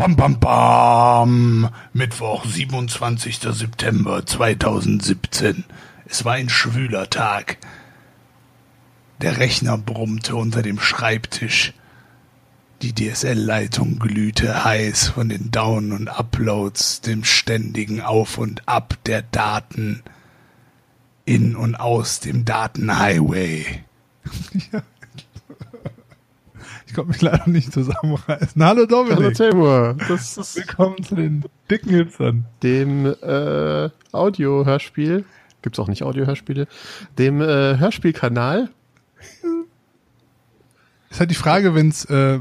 [0.00, 1.68] Bam, bam, bam.
[1.92, 3.38] Mittwoch, 27.
[3.52, 5.64] September 2017.
[6.06, 7.58] Es war ein schwüler Tag.
[9.20, 11.74] Der Rechner brummte unter dem Schreibtisch.
[12.80, 19.20] Die DSL-Leitung glühte heiß von den Down- und Uploads, dem ständigen Auf und Ab der
[19.20, 20.02] Daten
[21.26, 23.84] in und aus dem Datenhighway.
[24.72, 24.82] Ja.
[26.90, 28.64] Ich konnte mich leider nicht zusammenreißen.
[28.64, 29.18] Hallo Dominik.
[29.18, 29.96] Hallo Timur.
[30.08, 32.46] Das ist Willkommen zu den dicken Hitzern.
[32.64, 35.24] Dem äh, Audio-Hörspiel.
[35.62, 36.66] Gibt es auch nicht Audio-Hörspiele.
[37.16, 38.70] Dem äh, Hörspielkanal.
[41.10, 42.40] Ist halt die Frage, wenn es äh,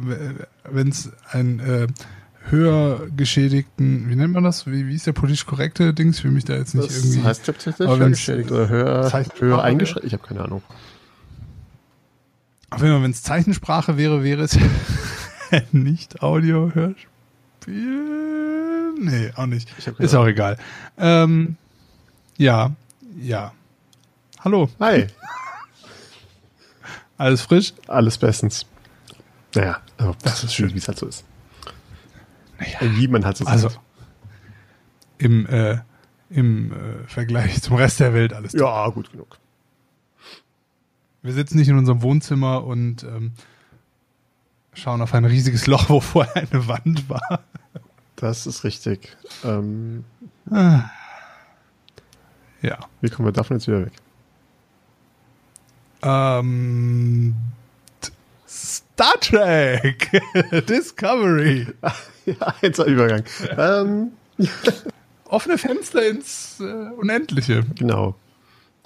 [0.63, 1.85] wenn's ein äh,
[2.49, 4.65] höher geschädigten, wie nennt man das?
[4.65, 6.17] Wie, wie ist der politisch korrekte Dings?
[6.17, 7.17] Ich will mich da jetzt nicht das irgendwie.
[7.17, 10.07] Das heißt tatsächlich höher geschädigt oder höher, höher eingeschränkt?
[10.07, 10.63] Ich habe keine Ahnung.
[12.69, 14.57] Auf jeden Fall, wenn es Zeichensprache wäre, wäre es
[15.71, 17.05] nicht Audio-Hörspiel.
[18.99, 19.69] Nee, auch nicht.
[19.97, 20.57] Ist auch egal.
[20.97, 21.57] Ähm,
[22.37, 22.71] ja,
[23.19, 23.53] ja.
[24.39, 24.69] Hallo.
[24.79, 25.07] Hi.
[27.17, 27.73] Alles frisch?
[27.87, 28.65] Alles bestens.
[29.55, 31.25] Naja, also das ist schön, wie es halt so ist.
[32.59, 33.71] Naja, wie man halt so Also,
[35.17, 35.79] im, äh,
[36.29, 38.53] im äh, Vergleich zum Rest der Welt alles.
[38.53, 39.38] Ja, gut genug.
[41.21, 43.33] Wir sitzen nicht in unserem Wohnzimmer und ähm,
[44.73, 47.43] schauen auf ein riesiges Loch, wo vorher eine Wand war.
[48.15, 49.15] Das ist richtig.
[49.43, 50.05] Ähm,
[50.49, 50.89] ah.
[52.61, 52.79] Ja.
[53.01, 53.93] Wie kommen wir davon jetzt wieder weg?
[56.01, 57.35] Ähm,
[58.47, 60.21] Star Trek
[60.67, 61.67] Discovery.
[62.25, 63.23] ja, jetzt ein Übergang.
[63.45, 63.81] Ja.
[63.81, 64.11] Ähm,
[65.25, 67.63] Offene Fenster ins äh, Unendliche.
[67.77, 68.15] Genau.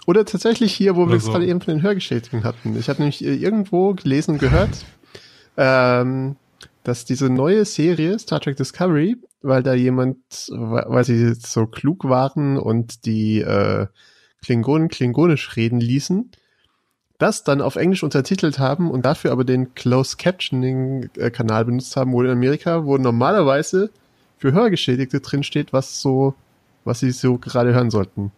[0.05, 1.31] Oder tatsächlich hier, wo wir es so.
[1.31, 2.77] gerade eben von den Hörgeschädigten hatten.
[2.77, 4.85] Ich habe nämlich äh, irgendwo gelesen und gehört,
[5.57, 6.35] ähm,
[6.83, 10.17] dass diese neue Serie Star Trek Discovery, weil da jemand,
[10.49, 13.87] weil sie so klug waren und die äh,
[14.43, 16.31] Klingonen klingonisch reden ließen,
[17.17, 21.95] das dann auf Englisch untertitelt haben und dafür aber den Closed Captioning äh, Kanal benutzt
[21.95, 23.91] haben, wo in Amerika, wo normalerweise
[24.37, 26.35] für Hörgeschädigte drinsteht, was so,
[26.83, 28.33] was sie so gerade hören sollten.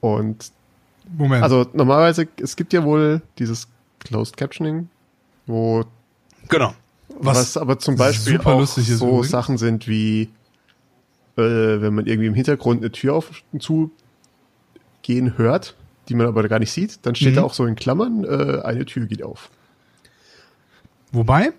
[0.00, 0.52] Und
[1.16, 1.42] Moment.
[1.42, 3.68] Also normalerweise, es gibt ja wohl dieses
[4.00, 4.88] Closed Captioning,
[5.46, 5.84] wo
[6.48, 6.74] genau.
[7.20, 9.30] Was, was aber zum Beispiel auch so übrigens.
[9.30, 10.28] Sachen sind wie
[11.38, 13.90] äh, wenn man irgendwie im Hintergrund eine Tür auf und zu
[15.02, 15.76] gehen hört,
[16.08, 17.36] die man aber gar nicht sieht, dann steht mhm.
[17.36, 19.50] da auch so in Klammern, äh, eine Tür geht auf.
[21.12, 21.52] Wobei,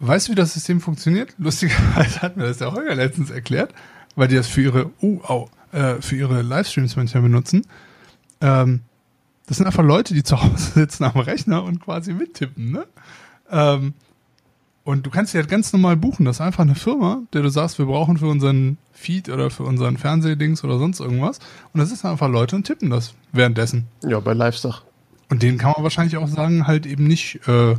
[0.00, 1.34] weißt du, wie das System funktioniert?
[1.38, 3.74] Lustigerweise hat mir das der Holger letztens erklärt,
[4.16, 7.66] weil die das für ihre, uh, au, äh, für ihre Livestreams manchmal benutzen.
[8.40, 8.80] Ähm,
[9.46, 12.86] das sind einfach Leute, die zu Hause sitzen am Rechner und quasi mittippen, ne?
[13.50, 13.94] Ähm,
[14.82, 16.24] und du kannst die halt ganz normal buchen.
[16.24, 19.62] Das ist einfach eine Firma, der du sagst, wir brauchen für unseren Feed oder für
[19.62, 21.38] unseren Fernsehdings oder sonst irgendwas.
[21.72, 23.86] Und das ist einfach Leute und tippen das währenddessen.
[24.02, 24.82] Ja, bei Livestock.
[25.28, 27.76] Und denen kann man wahrscheinlich auch sagen, halt eben nicht äh,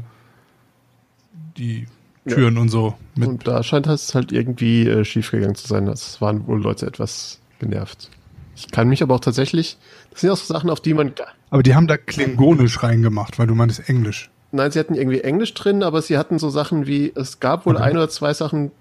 [1.57, 1.87] die
[2.27, 2.61] Türen ja.
[2.61, 2.95] und so.
[3.15, 5.87] Mit und da scheint es halt irgendwie äh, schiefgegangen zu sein.
[5.87, 8.09] Das waren wohl Leute etwas genervt.
[8.55, 9.77] Ich kann mich aber auch tatsächlich,
[10.11, 11.13] das sind auch so Sachen, auf die man.
[11.49, 14.29] Aber die haben da klingonisch reingemacht, weil du meintest Englisch.
[14.51, 17.75] Nein, sie hatten irgendwie Englisch drin, aber sie hatten so Sachen wie, es gab wohl
[17.77, 17.85] okay.
[17.85, 18.71] ein oder zwei Sachen,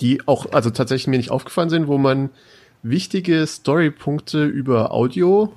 [0.00, 2.30] die auch, also tatsächlich mir nicht aufgefallen sind, wo man
[2.82, 5.52] wichtige Storypunkte über Audio,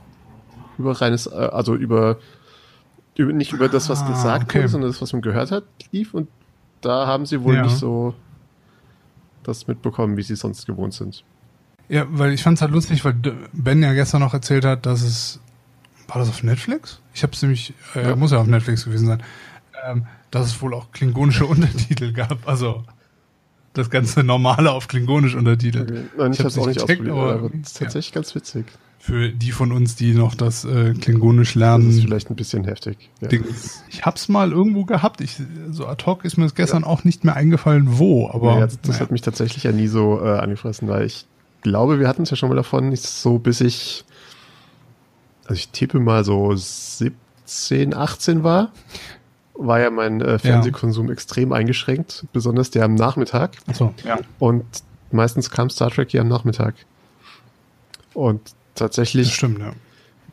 [0.77, 2.17] über reines, äh, also über,
[3.15, 4.59] über nicht über das, was ah, gesagt okay.
[4.59, 6.27] wurde, sondern das, was man gehört hat, lief und
[6.81, 7.63] da haben sie wohl ja.
[7.63, 8.13] nicht so
[9.43, 11.23] das mitbekommen, wie sie sonst gewohnt sind.
[11.89, 13.15] Ja, weil ich fand es halt lustig, weil
[13.53, 15.39] Ben ja gestern noch erzählt hat, dass es
[16.07, 17.01] war das auf Netflix?
[17.13, 18.15] Ich habe es nämlich, äh, ja.
[18.15, 19.23] muss ja auf Netflix gewesen sein,
[19.85, 22.47] ähm, dass es wohl auch klingonische Untertitel gab.
[22.47, 22.83] Also
[23.73, 25.91] das ganze Normale auf Klingonisch untertitelt.
[25.91, 26.03] Okay.
[26.17, 28.15] Nein, ich, ich habe es auch nicht ausprobiert, aber, ist tatsächlich ja.
[28.15, 28.65] ganz witzig.
[28.99, 31.87] Für die von uns, die noch das äh, Klingonisch lernen.
[31.87, 33.09] Das ist vielleicht ein bisschen heftig.
[33.21, 33.29] Ja.
[33.89, 35.21] Ich hab's mal irgendwo gehabt.
[35.21, 35.39] Ich,
[35.69, 36.87] so ad hoc ist mir das gestern ja.
[36.87, 38.29] auch nicht mehr eingefallen, wo.
[38.29, 41.27] Aber ja, das, das hat mich tatsächlich ja nie so äh, angefressen, weil ich
[41.69, 44.05] glaube, wir hatten es ja schon mal davon, nicht so bis ich
[45.47, 48.71] also ich tippe mal so 17, 18 war,
[49.53, 51.13] war ja mein äh, Fernsehkonsum ja.
[51.13, 53.55] extrem eingeschränkt, besonders der am Nachmittag.
[53.67, 54.19] Ach so, ja.
[54.39, 54.65] Und
[55.11, 56.75] meistens kam Star Trek hier am Nachmittag.
[58.13, 58.41] Und
[58.75, 59.27] tatsächlich.
[59.27, 59.71] Das stimmt, ja.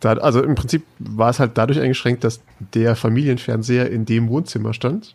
[0.01, 4.75] Da, also im Prinzip war es halt dadurch eingeschränkt, dass der Familienfernseher in dem Wohnzimmer
[4.75, 5.15] stand.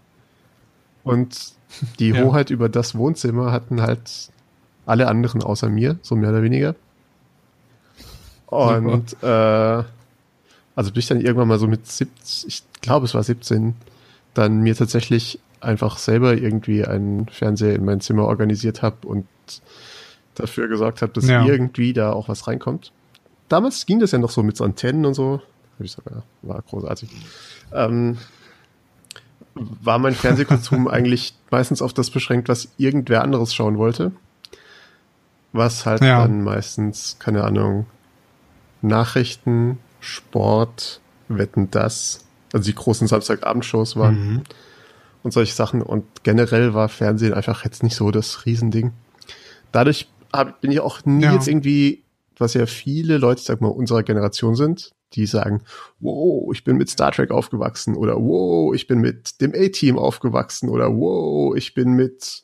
[1.03, 1.53] Und
[1.99, 2.23] die ja.
[2.23, 4.29] Hoheit über das Wohnzimmer hatten halt
[4.89, 6.75] alle anderen außer mir, so mehr oder weniger.
[8.47, 9.83] Und äh,
[10.75, 13.75] also bin ich dann irgendwann mal so mit 17, ich glaube es war 17,
[14.33, 19.27] dann mir tatsächlich einfach selber irgendwie einen Fernseher in mein Zimmer organisiert habe und
[20.35, 21.45] dafür gesorgt habe, dass ja.
[21.45, 22.91] irgendwie da auch was reinkommt.
[23.49, 25.41] Damals ging das ja noch so mit so Antennen und so.
[25.79, 27.09] Ich sogar, war großartig.
[27.73, 28.17] Ähm,
[29.55, 34.11] war mein Fernsehkonsum eigentlich meistens auf das beschränkt, was irgendwer anderes schauen wollte.
[35.51, 36.21] Was halt ja.
[36.21, 37.87] dann meistens, keine Ahnung,
[38.81, 44.41] Nachrichten, Sport, Wetten das, also die großen Samstagabendshows waren mhm.
[45.23, 45.81] und solche Sachen.
[45.81, 48.93] Und generell war Fernsehen einfach jetzt nicht so das Riesending.
[49.71, 51.33] Dadurch hab, bin ich auch nie ja.
[51.33, 52.03] jetzt irgendwie,
[52.37, 55.63] was ja viele Leute, sag mal, unserer Generation sind, die sagen,
[55.99, 60.69] wow, ich bin mit Star Trek aufgewachsen oder wow, ich bin mit dem A-Team aufgewachsen
[60.69, 62.43] oder wow, ich bin mit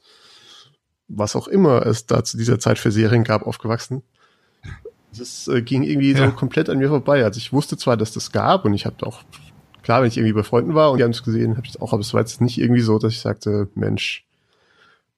[1.07, 4.03] was auch immer es da zu dieser Zeit für Serien gab, aufgewachsen.
[5.17, 6.29] Das äh, ging irgendwie ja.
[6.29, 7.23] so komplett an mir vorbei.
[7.23, 9.23] Also ich wusste zwar, dass das gab und ich habe auch,
[9.81, 11.81] klar, wenn ich irgendwie bei Freunden war und die haben es gesehen, habe ich es
[11.81, 14.25] auch, aber es war jetzt nicht irgendwie so, dass ich sagte, Mensch,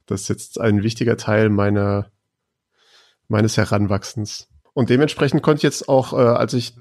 [0.05, 2.09] das ist jetzt ein wichtiger Teil meiner
[3.29, 4.47] meines Heranwachsens.
[4.73, 6.75] Und dementsprechend konnte ich jetzt auch, äh, als ich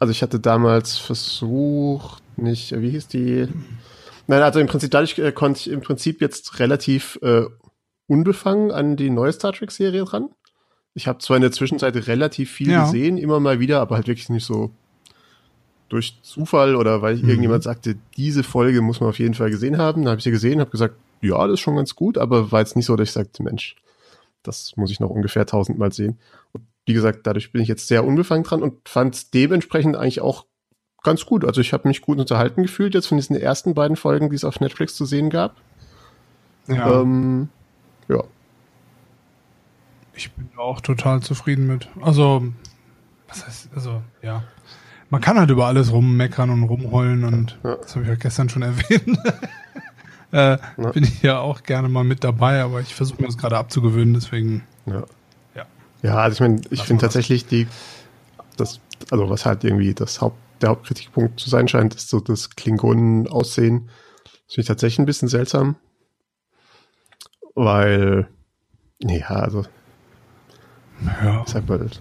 [0.00, 3.48] also ich hatte damals versucht, nicht, wie hieß die?
[4.26, 7.42] Nein, also im Prinzip, dadurch äh, konnte ich im Prinzip jetzt relativ äh,
[8.12, 10.28] unbefangen an die neue Star Trek-Serie dran.
[10.92, 12.84] Ich habe zwar in der Zwischenzeit relativ viel ja.
[12.84, 14.70] gesehen, immer mal wieder, aber halt wirklich nicht so
[15.88, 17.28] durch Zufall oder weil mhm.
[17.28, 20.02] irgendjemand sagte, diese Folge muss man auf jeden Fall gesehen haben.
[20.02, 22.60] Dann habe ich sie gesehen, habe gesagt, ja, das ist schon ganz gut, aber war
[22.60, 23.76] jetzt nicht so, dass ich sagte, Mensch,
[24.42, 26.18] das muss ich noch ungefähr tausendmal sehen.
[26.52, 30.20] Und wie gesagt, dadurch bin ich jetzt sehr unbefangen dran und fand es dementsprechend eigentlich
[30.20, 30.44] auch
[31.02, 31.46] ganz gut.
[31.46, 34.44] Also ich habe mich gut unterhalten gefühlt jetzt von diesen ersten beiden Folgen, die es
[34.44, 35.56] auf Netflix zu sehen gab.
[36.68, 37.00] Ja.
[37.00, 37.48] Ähm,
[38.08, 38.22] ja.
[40.14, 41.88] Ich bin auch total zufrieden mit.
[42.00, 42.44] Also,
[43.28, 44.44] was heißt, also, ja.
[45.10, 47.76] Man kann halt über alles rummeckern und rumheulen und ja.
[47.76, 49.18] das habe ich ja gestern schon erwähnt.
[50.32, 50.90] äh, ja.
[50.92, 54.14] Bin ich ja auch gerne mal mit dabei, aber ich versuche mir das gerade abzugewöhnen,
[54.14, 54.64] deswegen.
[54.86, 55.04] Ja.
[56.02, 57.68] Ja, also ich meine, ich finde tatsächlich die,
[58.56, 62.50] das, also was halt irgendwie das Haupt, der Hauptkritikpunkt zu sein scheint, ist so das
[62.50, 63.88] Klingonen-Aussehen.
[64.24, 65.76] Das finde ich tatsächlich ein bisschen seltsam.
[67.54, 68.28] Weil,
[69.00, 69.64] ja, also.
[71.22, 71.42] Ja.
[71.42, 72.00] Ist halt bald.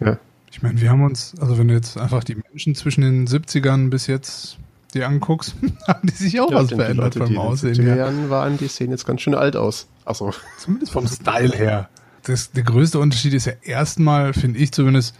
[0.00, 0.18] Ja.
[0.50, 3.90] Ich meine, wir haben uns, also wenn du jetzt einfach die Menschen zwischen den 70ern
[3.90, 4.58] bis jetzt
[4.94, 5.54] dir anguckst,
[5.86, 7.74] haben die sich auch ja, was verändert Leute, beim Aussehen.
[7.74, 9.88] In den Jahren waren die sehen jetzt ganz schön alt aus.
[10.04, 10.32] Achso.
[10.58, 11.88] Zumindest vom Style her
[12.28, 15.14] das, der größte Unterschied ist ja erstmal, finde ich zumindest,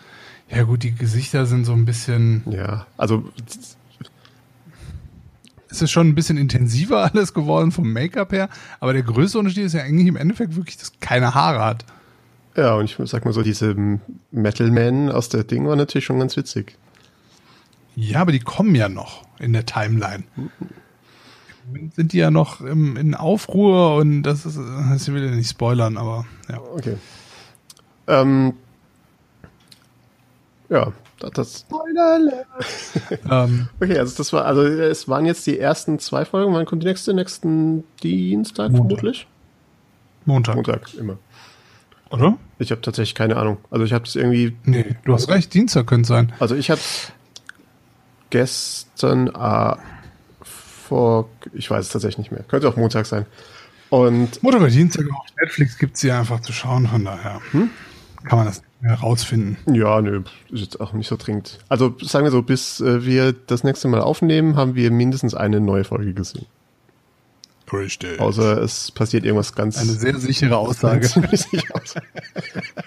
[0.48, 2.43] ja gut, die Gesichter sind so ein bisschen.
[2.50, 3.25] Ja, also.
[5.76, 8.49] Es ist schon ein bisschen intensiver alles geworden vom Make-up her,
[8.81, 11.84] aber der größte Unterschied ist ja eigentlich im Endeffekt wirklich, dass keine Haare hat.
[12.56, 13.76] Ja, und ich sag mal so, diese
[14.31, 16.78] Metal-Man aus der Ding war natürlich schon ganz witzig.
[17.94, 20.25] Ja, aber die kommen ja noch in der Timeline.
[21.94, 25.99] Sind die ja noch im, in Aufruhr und das ist, das will ja nicht spoilern,
[25.99, 26.61] aber ja.
[26.61, 26.96] Okay.
[28.06, 28.55] Ähm,
[30.70, 31.61] ja, das.
[31.61, 32.45] Spoiler
[33.31, 36.53] ähm, okay, also das war, also es waren jetzt die ersten zwei Folgen.
[36.53, 37.15] Wann kommt die nächste?
[37.15, 38.87] Nächsten Dienstag Montag.
[38.87, 39.27] vermutlich?
[40.25, 40.57] Montag.
[40.57, 41.19] Montag, immer.
[42.11, 42.37] Oder?
[42.59, 43.59] Ich habe tatsächlich keine Ahnung.
[43.71, 44.57] Also ich habe es irgendwie.
[44.65, 46.33] Nee, du hast recht, Dienstag könnte sein.
[46.39, 46.81] Also ich habe
[48.31, 49.77] gestern äh,
[50.43, 52.43] vor, ich weiß es tatsächlich nicht mehr.
[52.45, 53.27] Könnte auch Montag sein.
[53.89, 57.70] Und Montag oder Dienstag auf Netflix gibt es sie einfach zu schauen, von daher hm?
[58.25, 59.56] kann man das nicht mehr rausfinden.
[59.75, 61.59] Ja, nö, ist jetzt auch nicht so dringend.
[61.69, 65.61] Also sagen wir so, bis äh, wir das nächste Mal aufnehmen, haben wir mindestens eine
[65.61, 66.47] neue Folge gesehen.
[67.73, 68.21] Richtig.
[68.21, 69.79] Außer es passiert irgendwas ganz.
[69.79, 71.09] Eine sehr sichere Aussage.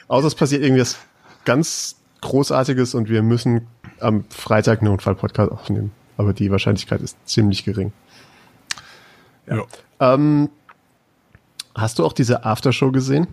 [0.08, 0.98] Außer es passiert irgendwas
[1.44, 3.68] ganz Großartiges und wir müssen
[4.00, 7.94] am Freitag einen Unfall-Podcast aufnehmen aber die Wahrscheinlichkeit ist ziemlich gering.
[9.48, 9.64] Ja.
[10.02, 10.50] Ähm,
[11.74, 13.28] hast du auch diese Aftershow gesehen?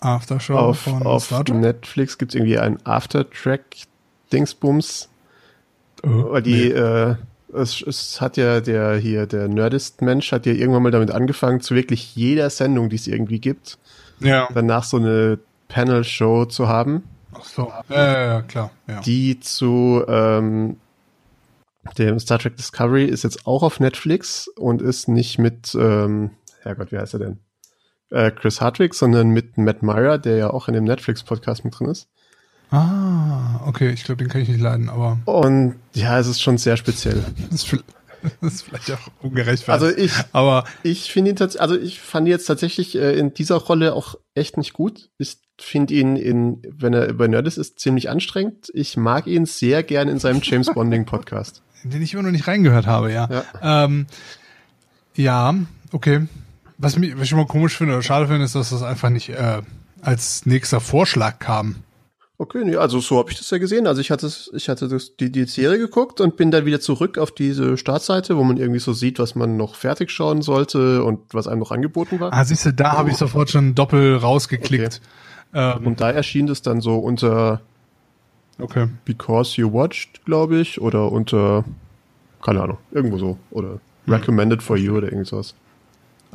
[0.00, 5.08] Aftershow auf, von auf Netflix gibt es irgendwie ein Aftertrack-Dingsbums.
[6.04, 6.74] Oh, weil die, nee.
[6.74, 7.14] äh,
[7.52, 11.74] es, es, hat ja der hier, der Nerdist-Mensch hat ja irgendwann mal damit angefangen, zu
[11.74, 13.78] wirklich jeder Sendung, die es irgendwie gibt,
[14.20, 14.48] ja.
[14.54, 17.02] danach so eine Panel-Show zu haben.
[17.32, 18.70] Ach so, ja, ja, klar.
[18.86, 19.00] Ja.
[19.00, 20.76] Die zu ähm,
[21.96, 26.30] der Star Trek Discovery ist jetzt auch auf Netflix und ist nicht mit, ähm,
[26.62, 27.38] Herrgott, wie heißt er denn?
[28.10, 31.88] Äh, Chris Hardwick, sondern mit Matt Myra, der ja auch in dem Netflix-Podcast mit drin
[31.88, 32.08] ist.
[32.70, 35.18] Ah, okay, ich glaube, den kann ich nicht leiden, aber.
[35.24, 37.24] Und ja, es ist schon sehr speziell.
[37.50, 37.84] das, ist
[38.40, 39.68] das ist vielleicht auch ungerecht.
[39.68, 43.32] Also ich, aber ich finde ihn tatsächlich, also ich fand ihn jetzt tatsächlich äh, in
[43.32, 45.08] dieser Rolle auch echt nicht gut.
[45.18, 48.70] Ich finde ihn in, wenn er über Nerdist ist, ziemlich anstrengend.
[48.74, 52.46] Ich mag ihn sehr gern in seinem James Bonding Podcast den ich immer noch nicht
[52.46, 53.28] reingehört habe, ja.
[53.30, 53.84] ja.
[53.84, 54.06] Ähm,
[55.14, 55.54] Ja,
[55.92, 56.26] okay.
[56.78, 59.30] Was, mich, was ich immer komisch finde oder schade finde, ist, dass das einfach nicht
[59.30, 59.62] äh,
[60.00, 61.76] als nächster Vorschlag kam.
[62.40, 63.88] Okay, nee, also so habe ich das ja gesehen.
[63.88, 67.18] Also ich hatte ich hatte das, die, die Serie geguckt und bin dann wieder zurück
[67.18, 71.34] auf diese Startseite, wo man irgendwie so sieht, was man noch fertig schauen sollte und
[71.34, 72.32] was einem noch angeboten war.
[72.32, 72.98] Ah, siehst du, da oh.
[72.98, 75.00] habe ich sofort schon doppel rausgeklickt.
[75.52, 75.78] Okay.
[75.78, 77.60] Ähm, und da erschien das dann so unter
[78.60, 78.88] Okay.
[79.04, 81.64] Because You Watched, glaube ich, oder unter
[82.42, 84.14] keine Ahnung, irgendwo so oder hm.
[84.14, 85.54] Recommended for You oder irgendwas.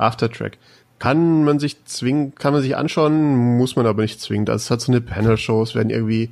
[0.04, 0.58] Aftertrack.
[1.00, 4.46] Kann man sich zwingen, kann man sich anschauen, muss man aber nicht zwingen.
[4.46, 6.30] Das hat so eine Panel-Show, es werden irgendwie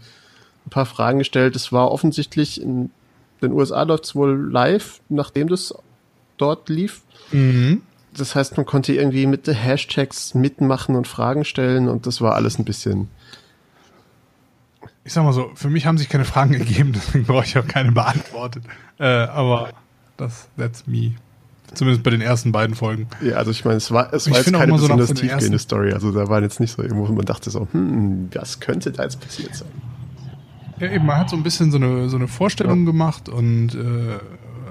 [0.66, 1.56] ein paar Fragen gestellt.
[1.56, 2.92] Es war offensichtlich in
[3.42, 5.74] den USA läuft es wohl live, nachdem das
[6.38, 7.02] dort lief.
[7.32, 7.82] Mhm.
[8.14, 12.36] Das heißt, man konnte irgendwie mit den Hashtags mitmachen und Fragen stellen und das war
[12.36, 13.10] alles ein bisschen.
[15.04, 17.68] Ich sag mal so, für mich haben sich keine Fragen gegeben, deswegen brauche ich auch
[17.68, 18.64] keine beantwortet.
[19.00, 19.70] Äh, aber
[20.18, 21.16] das, that's me.
[21.74, 23.08] Zumindest bei den ersten beiden Folgen.
[23.22, 25.94] Ja, also ich meine, es war, es war jetzt keine so besonders tiefgehende Story.
[25.94, 29.04] Also da war jetzt nicht so irgendwo, wo man dachte so, hm, was könnte da
[29.04, 29.70] jetzt passiert sein?
[30.80, 32.86] Ja, eben, man hat so ein bisschen so eine, so eine Vorstellung ja.
[32.86, 34.18] gemacht und äh,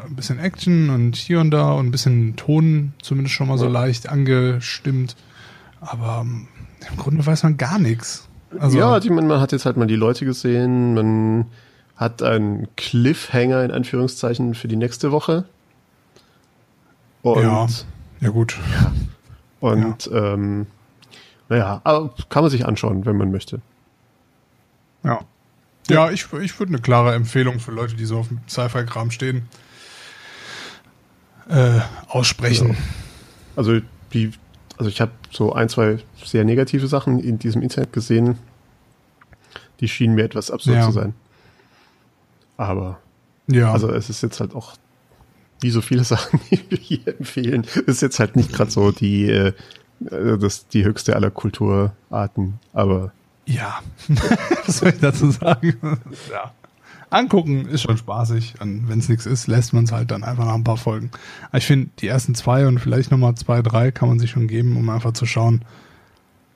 [0.07, 3.69] ein bisschen Action und hier und da und ein bisschen Ton zumindest schon mal so
[3.69, 5.17] leicht angestimmt.
[5.81, 6.49] Aber ähm,
[6.91, 8.29] im Grunde weiß man gar nichts.
[8.59, 11.47] Also, ja, ich meine, man hat jetzt halt mal die Leute gesehen, man
[11.97, 15.45] hat einen Cliffhanger in Anführungszeichen für die nächste Woche.
[17.23, 17.67] Und, ja,
[18.21, 18.59] ja gut.
[18.73, 18.93] Ja.
[19.61, 20.35] Und ja.
[20.35, 20.67] Ähm,
[21.49, 23.61] naja, aber kann man sich anschauen, wenn man möchte.
[25.03, 25.21] Ja.
[25.89, 29.49] Ja, ich, ich würde eine klare Empfehlung für Leute, die so auf dem Sci-Fi-Kram stehen,
[31.49, 32.71] äh, aussprechen.
[32.71, 32.77] Ja.
[33.57, 33.81] Also
[34.13, 34.31] die,
[34.79, 38.39] also ich habe so ein, zwei sehr negative Sachen in diesem Internet gesehen,
[39.81, 40.87] die schienen mir etwas absurd ja.
[40.87, 41.15] zu sein.
[42.57, 43.01] Aber
[43.49, 43.73] ja.
[43.73, 44.75] also es ist jetzt halt auch
[45.61, 49.31] wie so viele Sachen, die wir hier empfehlen, ist jetzt halt nicht gerade so die,
[49.31, 49.53] äh,
[50.01, 53.13] das, die höchste aller Kulturarten, aber.
[53.47, 53.81] Ja,
[54.67, 55.77] was soll ich dazu sagen?
[56.31, 56.53] ja.
[57.11, 58.55] Angucken ist schon spaßig.
[58.61, 61.11] Und wenn es nichts ist, lässt man es halt dann einfach nach ein paar Folgen.
[61.49, 64.47] Aber ich finde, die ersten zwei und vielleicht nochmal zwei, drei kann man sich schon
[64.47, 65.65] geben, um einfach zu schauen,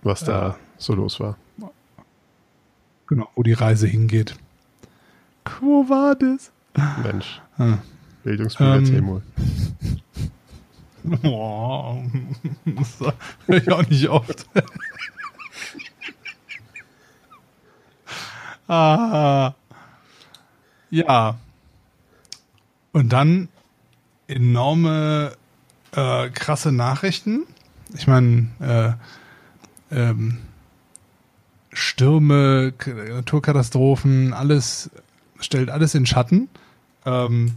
[0.04, 1.37] was da äh, so los war.
[3.08, 4.37] Genau, wo die Reise hingeht.
[5.61, 6.52] Wo war das?
[7.02, 7.42] Mensch.
[7.58, 7.78] Ah.
[8.25, 9.23] Bildungsbürger ähm.
[11.04, 12.02] Boah,
[12.64, 12.99] das
[13.47, 14.47] höre ich auch nicht oft.
[18.69, 19.52] ah,
[20.90, 21.38] ja.
[22.93, 23.49] Und dann
[24.26, 25.33] enorme,
[25.93, 27.43] äh, krasse Nachrichten.
[27.95, 28.97] Ich meine,
[29.90, 30.38] äh, ähm,
[31.73, 34.90] Stürme, Naturkatastrophen, alles
[35.40, 36.49] stellt alles in Schatten.
[37.04, 37.57] Ähm,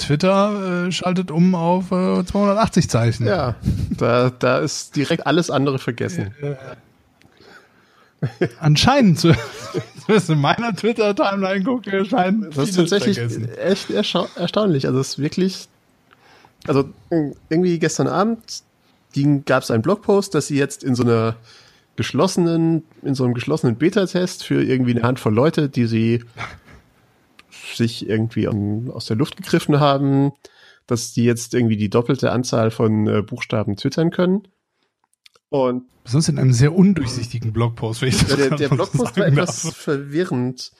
[0.00, 3.26] Twitter äh, schaltet um auf äh, 280 Zeichen.
[3.26, 3.54] Ja,
[3.96, 6.34] da, da ist direkt alles andere vergessen.
[8.58, 13.48] Anscheinend, wenn ich in meiner Twitter-Timeline gucke, erscheint Das ist tatsächlich vergessen.
[13.56, 14.86] echt erstaunlich.
[14.86, 15.68] Also es ist wirklich,
[16.66, 16.90] also
[17.48, 18.62] irgendwie gestern Abend
[19.46, 21.36] gab es einen Blogpost, dass sie jetzt in so einer
[21.96, 26.24] geschlossenen, in so einem geschlossenen Beta-Test für irgendwie eine Handvoll Leute, die sie
[27.80, 30.32] sich irgendwie aus der Luft gegriffen haben,
[30.86, 34.42] dass die jetzt irgendwie die doppelte Anzahl von äh, Buchstaben twittern können.
[35.48, 39.26] Und Sonst in einem sehr undurchsichtigen Blogpost, wenn ich das ja, Der, der Blogpost war
[39.26, 39.76] etwas darf.
[39.76, 40.72] verwirrend,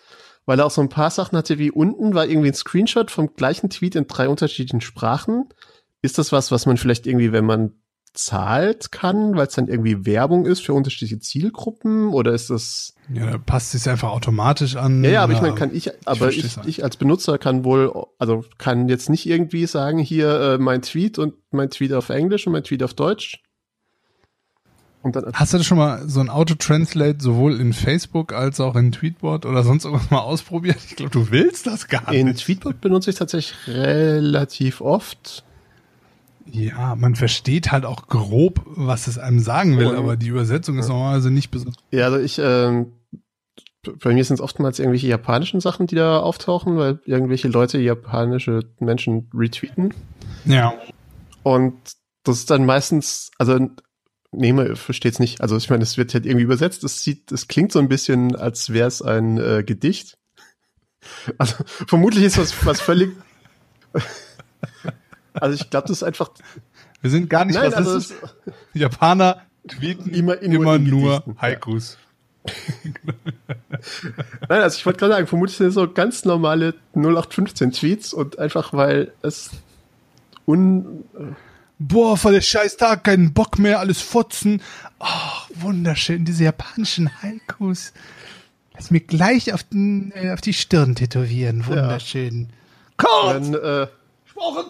[0.46, 3.34] weil er auch so ein paar Sachen hatte, wie unten war irgendwie ein Screenshot vom
[3.34, 5.48] gleichen Tweet in drei unterschiedlichen Sprachen.
[6.02, 7.72] Ist das was, was man vielleicht irgendwie, wenn man
[8.12, 13.26] zahlt kann, weil es dann irgendwie Werbung ist für unterschiedliche Zielgruppen oder ist das ja,
[13.26, 15.02] da passt es einfach automatisch an.
[15.02, 17.92] Ja, ja, aber ich meine, kann ich, aber ich, ich, ich, als Benutzer kann wohl,
[18.18, 22.46] also kann jetzt nicht irgendwie sagen, hier äh, mein Tweet und mein Tweet auf Englisch
[22.46, 23.42] und mein Tweet auf Deutsch.
[25.02, 28.76] Und dann Hast du das schon mal so ein Auto-Translate sowohl in Facebook als auch
[28.76, 30.76] in Tweetbot oder sonst irgendwas mal ausprobiert?
[30.86, 32.40] Ich glaube, du willst das gar in nicht.
[32.40, 35.44] In Tweetbot benutze ich tatsächlich relativ oft.
[36.46, 40.88] Ja, man versteht halt auch grob, was es einem sagen will, aber die Übersetzung ist
[40.88, 41.82] normalerweise nicht besonders.
[41.92, 42.92] Ja, also ich, ähm,
[43.82, 48.60] bei mir sind es oftmals irgendwelche japanischen Sachen, die da auftauchen, weil irgendwelche Leute japanische
[48.78, 49.94] Menschen retweeten.
[50.44, 50.74] Ja.
[51.42, 51.74] Und
[52.24, 53.58] das ist dann meistens, also
[54.32, 55.40] nee, man versteht's nicht.
[55.40, 56.84] Also ich meine, es wird halt irgendwie übersetzt.
[56.84, 60.18] Es sieht, es klingt so ein bisschen, als wäre es ein äh, Gedicht.
[61.38, 63.12] Also vermutlich ist das was völlig.
[65.32, 66.30] also ich glaube, das ist einfach.
[67.00, 68.18] Wir sind gar nicht Nein, rassistisch.
[68.22, 68.34] Also
[68.74, 71.96] Japaner tweeten immer, immer nur Haikus.
[74.48, 78.72] Nein, also ich wollte gerade sagen, vermutlich sind so ganz normale 0815 Tweets und einfach
[78.72, 79.50] weil es
[80.46, 81.04] un,
[81.82, 84.60] Boah, voll der scheiß Tag, keinen Bock mehr, alles fotzen.
[84.98, 85.06] Oh,
[85.62, 87.94] wunderschön, diese japanischen Haikus.
[88.74, 92.50] Lass mir gleich auf, den, äh, auf die Stirn tätowieren, wunderschön.
[93.00, 93.34] Ja.
[93.34, 93.86] Wenn, äh,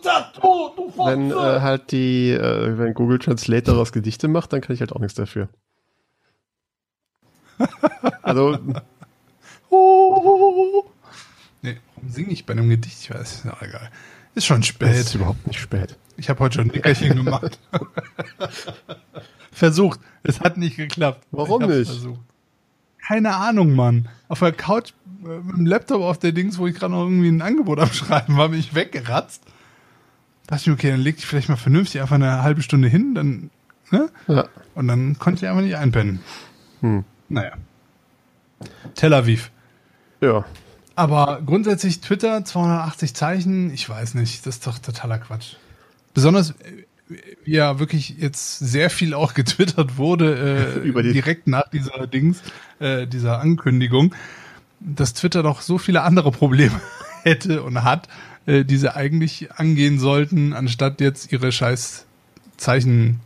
[0.02, 4.74] Tattoo, du wenn äh, halt die, äh, wenn Google Translate daraus Gedichte macht, dann kann
[4.74, 5.48] ich halt auch nichts dafür.
[8.22, 8.58] Also.
[9.70, 10.84] oh.
[11.62, 12.98] Nee, warum singe ich bei einem Gedicht?
[13.00, 13.90] Ich weiß, ist auch egal.
[14.34, 14.90] Ist schon spät.
[14.90, 15.96] Es ist überhaupt nicht spät.
[16.16, 17.58] Ich habe heute schon ein Nickerchen gemacht.
[19.52, 20.00] versucht.
[20.22, 21.26] Es hat nicht geklappt.
[21.30, 21.90] Warum nicht?
[21.90, 22.20] Versucht.
[23.06, 24.08] Keine Ahnung, Mann.
[24.28, 24.92] Auf der Couch
[25.24, 27.92] äh, mit dem Laptop auf der Dings, wo ich gerade noch irgendwie ein Angebot am
[27.92, 29.42] Schreiben war, bin ich weggeratzt.
[30.46, 33.14] Da dachte ich, okay, dann leg ich vielleicht mal vernünftig einfach eine halbe Stunde hin,
[33.14, 33.50] dann,
[33.90, 34.10] ne?
[34.28, 34.46] Ja.
[34.74, 36.20] Und dann konnte ich einfach nicht einpennen.
[36.80, 37.04] Hm.
[37.30, 37.52] Naja.
[38.94, 39.50] Tel Aviv.
[40.20, 40.44] Ja.
[40.94, 45.54] Aber grundsätzlich Twitter, 280 Zeichen, ich weiß nicht, das ist doch totaler Quatsch.
[46.12, 46.54] Besonders,
[47.44, 52.42] wie ja wirklich jetzt sehr viel auch getwittert wurde, äh, direkt nach dieser Dings,
[52.80, 54.14] äh, dieser Ankündigung,
[54.80, 56.80] dass Twitter doch so viele andere Probleme
[57.22, 58.08] hätte und hat,
[58.44, 62.04] äh, die sie eigentlich angehen sollten, anstatt jetzt ihre scheiß
[62.56, 63.20] Zeichen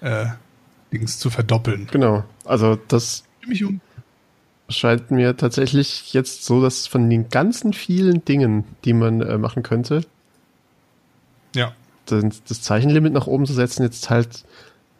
[0.00, 0.26] äh,
[0.92, 1.88] Dings zu verdoppeln.
[1.90, 2.24] Genau.
[2.44, 3.80] Also das mich um.
[4.68, 9.62] scheint mir tatsächlich jetzt so, dass von den ganzen vielen Dingen, die man äh, machen
[9.62, 10.02] könnte,
[11.54, 11.72] ja
[12.10, 14.44] das Zeichenlimit nach oben zu setzen, jetzt halt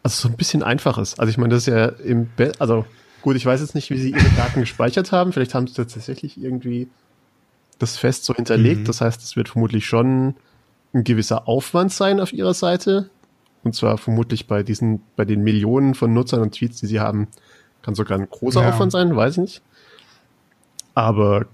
[0.03, 1.19] also so ein bisschen einfach ist.
[1.19, 2.85] Also ich meine, das ist ja im Be also
[3.21, 5.33] gut, ich weiß jetzt nicht, wie sie ihre Daten gespeichert haben.
[5.33, 6.87] Vielleicht haben sie tatsächlich irgendwie
[7.79, 8.81] das fest so hinterlegt.
[8.81, 8.85] Mhm.
[8.85, 10.35] Das heißt, es wird vermutlich schon
[10.93, 13.09] ein gewisser Aufwand sein auf ihrer Seite.
[13.63, 17.27] Und zwar vermutlich bei diesen, bei den Millionen von Nutzern und Tweets, die sie haben,
[17.81, 18.69] kann sogar ein großer ja.
[18.69, 19.61] Aufwand sein, weiß ich nicht.
[20.95, 21.45] Aber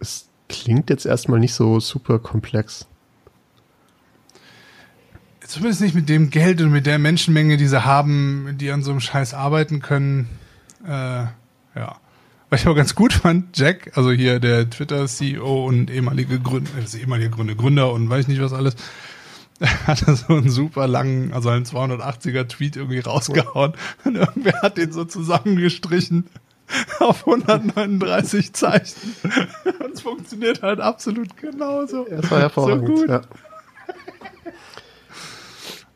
[0.00, 2.86] es klingt jetzt erstmal nicht so super komplex.
[5.40, 8.90] Zumindest nicht mit dem Geld und mit der Menschenmenge, die sie haben, die an so
[8.90, 10.28] einem Scheiß arbeiten können.
[10.84, 11.24] Äh,
[11.74, 11.96] ja.
[12.50, 16.96] Was ich aber ganz gut fand, Jack, also hier der Twitter-CEO und ehemalige Gründer, also
[16.96, 18.74] ehemalige Gründer, Gründer und weiß nicht was alles,
[19.86, 23.72] hatte so einen super langen, also einen 280er Tweet irgendwie rausgehauen
[24.04, 26.28] und irgendwer hat den so zusammengestrichen
[27.00, 29.14] auf 139 Zeichen.
[29.84, 32.06] Und es funktioniert halt absolut genauso.
[32.08, 32.86] Das war hervorragend.
[32.86, 33.08] So gut.
[33.08, 33.20] Ja.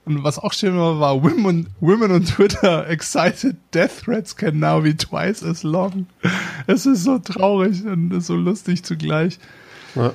[0.04, 4.80] Und was auch schön war, war Women, Women on Twitter excited death threats can now
[4.80, 6.06] be twice as long.
[6.66, 9.38] Es ist so traurig und so lustig zugleich.
[9.94, 10.12] Ja.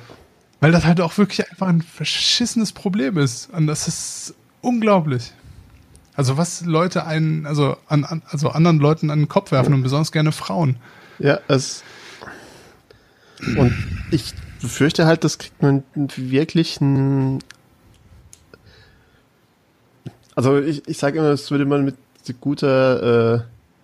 [0.60, 3.50] Weil das halt auch wirklich einfach ein verschissenes Problem ist.
[3.50, 5.32] Und das ist unglaublich.
[6.14, 9.82] Also was Leute einen, also an, an also anderen Leuten an den Kopf werfen und
[9.82, 10.76] besonders gerne Frauen.
[11.20, 11.84] Ja, es
[13.56, 13.72] und
[14.10, 17.38] ich befürchte halt, das kriegt man wirklich ein
[20.38, 21.96] also ich, ich sage immer, das würde man mit
[22.40, 23.40] guter, äh,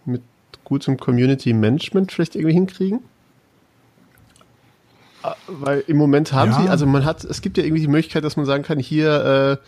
[0.08, 0.22] mit
[0.62, 3.00] gutem Community Management vielleicht irgendwie hinkriegen.
[5.46, 6.62] Weil im Moment haben ja.
[6.62, 9.60] sie, also man hat, es gibt ja irgendwie die Möglichkeit, dass man sagen kann, hier
[9.60, 9.66] äh,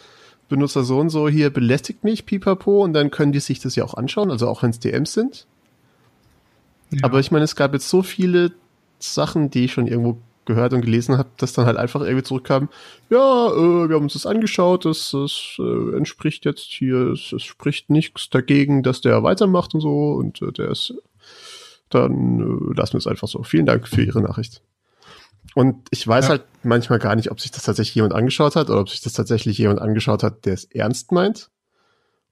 [0.48, 3.84] Benutzer so und so, hier belästigt mich, pipapo, und dann können die sich das ja
[3.84, 5.46] auch anschauen, also auch wenn es DMs sind.
[6.90, 7.00] Ja.
[7.02, 8.52] Aber ich meine, es gab jetzt so viele
[8.98, 12.68] Sachen, die ich schon irgendwo gehört und gelesen habe, dass dann halt einfach irgendwie zurückkam,
[13.10, 17.42] ja, äh, wir haben uns das angeschaut, das, das äh, entspricht jetzt hier, es, es,
[17.42, 20.94] spricht nichts dagegen, dass der weitermacht und so und äh, der ist,
[21.90, 23.42] dann äh, lassen wir es einfach so.
[23.42, 24.62] Vielen Dank für Ihre Nachricht.
[25.54, 26.30] Und ich weiß ja.
[26.30, 29.12] halt manchmal gar nicht, ob sich das tatsächlich jemand angeschaut hat oder ob sich das
[29.12, 31.50] tatsächlich jemand angeschaut hat, der es ernst meint.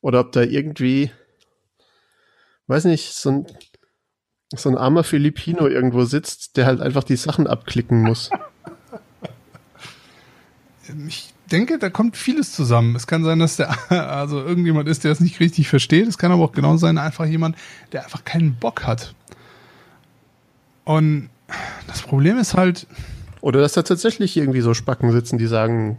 [0.00, 1.10] Oder ob da irgendwie,
[2.66, 3.46] weiß nicht, so ein,
[4.54, 8.30] so ein armer Filipino irgendwo sitzt, der halt einfach die Sachen abklicken muss.
[11.08, 12.94] Ich denke, da kommt vieles zusammen.
[12.94, 16.06] Es kann sein, dass der also irgendjemand ist, der es nicht richtig versteht.
[16.06, 17.56] Es kann aber auch genau sein, einfach jemand,
[17.92, 19.14] der einfach keinen Bock hat.
[20.84, 21.30] Und
[21.86, 22.86] das Problem ist halt.
[23.40, 25.98] Oder dass da tatsächlich irgendwie so Spacken sitzen, die sagen,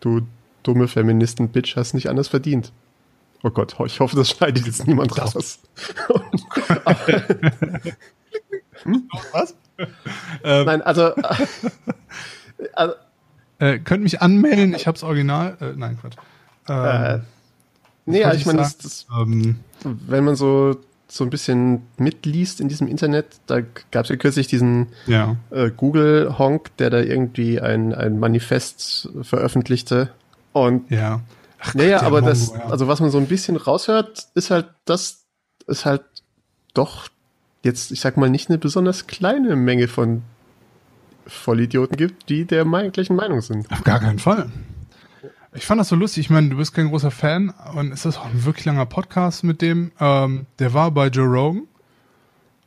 [0.00, 0.26] du
[0.62, 2.72] dumme Feministen-Bitch hast nicht anders verdient.
[3.42, 5.60] Oh Gott, ich hoffe, das schneidet jetzt niemand raus.
[8.82, 9.08] hm?
[9.32, 9.54] Was?
[10.42, 11.14] Nein, also.
[12.74, 12.94] also
[13.58, 15.56] äh, könnt mich anmelden, ich hab's Original.
[15.60, 16.16] Äh, nein, Quatsch.
[16.68, 17.20] Ähm, äh,
[18.04, 20.76] nee, also ich meine, das, das, ähm, wenn man so,
[21.08, 25.36] so ein bisschen mitliest in diesem Internet, da gab es ja kürzlich diesen ja.
[25.50, 30.10] äh, Google-Honk, der da irgendwie ein, ein Manifest veröffentlichte.
[30.52, 31.20] Und ja.
[31.60, 32.66] Ach naja, aber Mongo, das, ja.
[32.66, 35.24] also was man so ein bisschen raushört, ist halt, dass
[35.66, 36.02] es halt
[36.74, 37.08] doch
[37.62, 40.22] jetzt, ich sag mal, nicht eine besonders kleine Menge von
[41.26, 43.70] Vollidioten gibt, die der gleichen Meinung sind.
[43.70, 44.50] Auf gar keinen Fall.
[45.56, 46.26] Ich fand das so lustig.
[46.26, 49.42] Ich meine, du bist kein großer Fan und ist das auch ein wirklich langer Podcast
[49.42, 49.90] mit dem.
[49.98, 51.62] Ähm, der war bei Joe Rogan.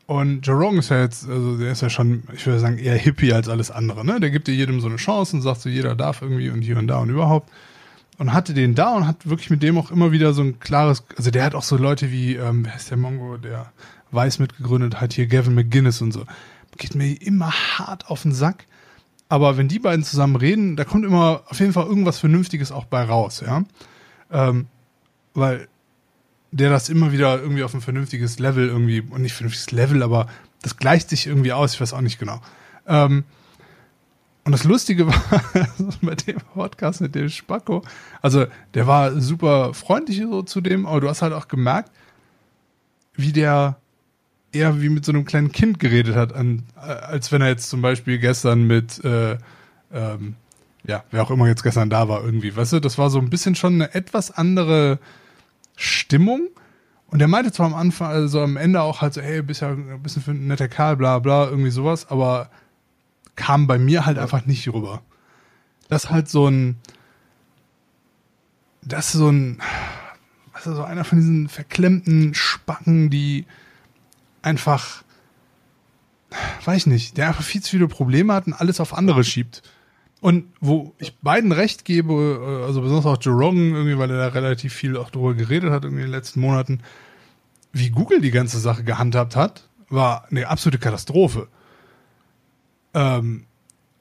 [0.08, 2.96] Und Joe Rogan ist ja jetzt, also der ist ja schon, ich würde sagen, eher
[2.96, 4.20] Hippie als alles andere, ne?
[4.20, 6.80] Der gibt dir jedem so eine Chance und sagt so, jeder darf irgendwie und hier
[6.80, 7.52] und da und überhaupt.
[8.18, 11.04] Und hatte den da und hat wirklich mit dem auch immer wieder so ein klares,
[11.16, 13.72] also der hat auch so Leute wie, ähm, wer ist der Mongo, der
[14.10, 16.26] Weiß mitgegründet hat, hier Gavin McGinnis und so.
[16.78, 18.66] Geht mir immer hart auf den Sack.
[19.30, 22.86] Aber wenn die beiden zusammen reden, da kommt immer auf jeden Fall irgendwas Vernünftiges auch
[22.86, 23.64] bei raus, ja.
[24.32, 24.68] Ähm,
[25.34, 25.68] weil
[26.52, 30.28] der das immer wieder irgendwie auf ein vernünftiges Level irgendwie, und nicht vernünftiges Level, aber
[30.64, 32.42] das gleicht sich irgendwie aus, ich weiß auch nicht genau.
[32.88, 33.24] Ähm,
[34.46, 35.44] und das Lustige war,
[36.02, 37.84] bei dem Podcast mit dem Spacko,
[38.24, 41.92] also der war super freundlich so zu dem, aber du hast halt auch gemerkt,
[43.14, 43.78] wie der
[44.52, 47.82] eher wie mit so einem kleinen Kind geredet hat, an, als wenn er jetzt zum
[47.82, 49.38] Beispiel gestern mit, äh,
[49.94, 50.36] ähm,
[50.84, 53.30] ja, wer auch immer jetzt gestern da war, irgendwie, weißt du, das war so ein
[53.30, 55.00] bisschen schon eine etwas andere
[55.76, 56.50] Stimmung.
[57.08, 59.70] Und er meinte zwar am Anfang, also am Ende auch halt so, hey, bist ja
[59.70, 62.50] ein bisschen für ein netter Kerl, bla bla, irgendwie sowas, aber
[63.36, 65.02] kam bei mir halt einfach nicht rüber.
[65.88, 66.78] Das ist halt so ein,
[68.84, 69.60] das ist so ein,
[70.56, 73.46] ist so einer von diesen verklemmten Spacken, die
[74.42, 75.04] einfach,
[76.66, 79.62] weiß ich nicht, der einfach viel zu viele Probleme hat und alles auf andere schiebt.
[80.22, 84.18] Und wo ich beiden recht gebe, äh, also besonders auch Joe Rogan, irgendwie, weil er
[84.18, 86.82] da relativ viel auch drüber geredet hat irgendwie in den letzten Monaten,
[87.72, 91.48] wie Google die ganze Sache gehandhabt hat, war eine absolute Katastrophe.
[92.94, 93.46] Ähm,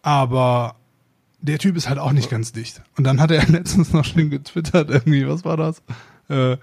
[0.02, 0.76] aber
[1.40, 2.82] der Typ ist halt auch nicht ganz dicht.
[2.96, 5.82] Und dann hat er letztens noch schön getwittert, irgendwie, was war das?
[6.28, 6.56] Äh,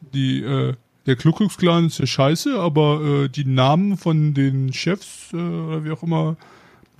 [0.00, 0.74] die, äh,
[1.06, 5.90] der Kluckuxklan ist ja scheiße, aber äh, die Namen von den Chefs äh, oder wie
[5.90, 6.36] auch immer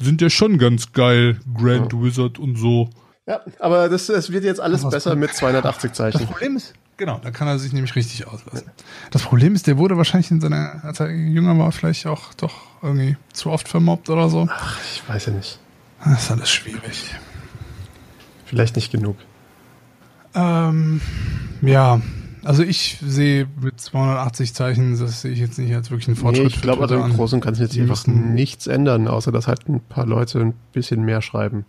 [0.01, 1.39] sind ja schon ganz geil.
[1.55, 2.03] Grand ja.
[2.03, 2.91] Wizard und so.
[3.27, 6.19] Ja, aber das, das wird jetzt alles besser mit 280 Zeichen.
[6.19, 8.71] Das Problem ist, genau, da kann er sich nämlich richtig auslassen.
[9.11, 12.55] Das Problem ist, der wurde wahrscheinlich in seiner, als er jünger war, vielleicht auch doch
[12.83, 14.49] irgendwie zu oft vermobbt oder so.
[14.51, 15.61] Ach, ich weiß ja nicht.
[16.03, 17.15] Das ist alles schwierig.
[18.47, 19.17] Vielleicht nicht genug.
[20.35, 21.01] Ähm,
[21.63, 22.01] ja,
[22.45, 26.47] also ich sehe mit 280 Zeichen, das sehe ich jetzt nicht als wirklich einen Fortschritt.
[26.47, 29.69] Nee, ich glaube, also im Großen und Ganzen jetzt einfach nichts ändern, außer dass halt
[29.69, 31.65] ein paar Leute ein bisschen mehr schreiben.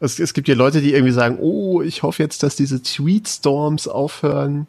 [0.00, 3.86] Es, es gibt ja Leute, die irgendwie sagen, oh, ich hoffe jetzt, dass diese Tweetstorms
[3.86, 4.66] aufhören.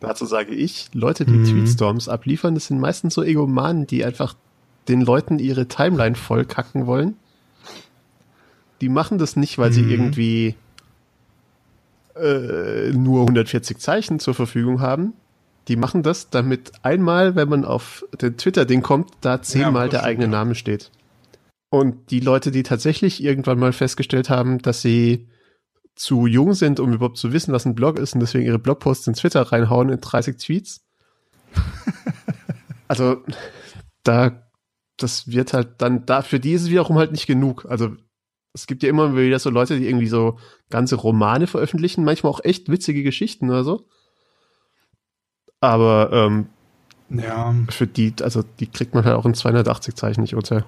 [0.00, 1.44] Dazu sage ich, Leute, die mhm.
[1.44, 4.34] Tweetstorms abliefern, das sind meistens so Egomanen, die einfach
[4.88, 7.16] den Leuten ihre Timeline vollkacken wollen.
[8.82, 9.74] Die machen das nicht, weil mhm.
[9.74, 10.54] sie irgendwie
[12.20, 15.14] äh, nur 140 Zeichen zur Verfügung haben.
[15.68, 20.04] Die machen das, damit einmal, wenn man auf den Twitter-Ding kommt, da zehnmal ja, der
[20.04, 20.28] eigene.
[20.28, 20.90] Name steht.
[21.70, 25.28] Und die Leute, die tatsächlich irgendwann mal festgestellt haben, dass sie
[25.96, 29.06] zu jung sind, um überhaupt zu wissen, was ein Blog ist und deswegen ihre Blogposts
[29.08, 30.84] in Twitter reinhauen in 30 Tweets.
[32.88, 33.22] also,
[34.04, 34.46] da,
[34.96, 37.66] das wird halt dann, da, für die ist es wiederum halt nicht genug.
[37.68, 37.96] Also,
[38.56, 40.38] es gibt ja immer wieder so Leute, die irgendwie so
[40.70, 43.86] ganze Romane veröffentlichen, manchmal auch echt witzige Geschichten oder so.
[45.60, 46.46] Aber ähm,
[47.10, 47.54] ja.
[47.68, 50.64] für die, also die kriegt man halt auch in 280 Zeichen nicht unter.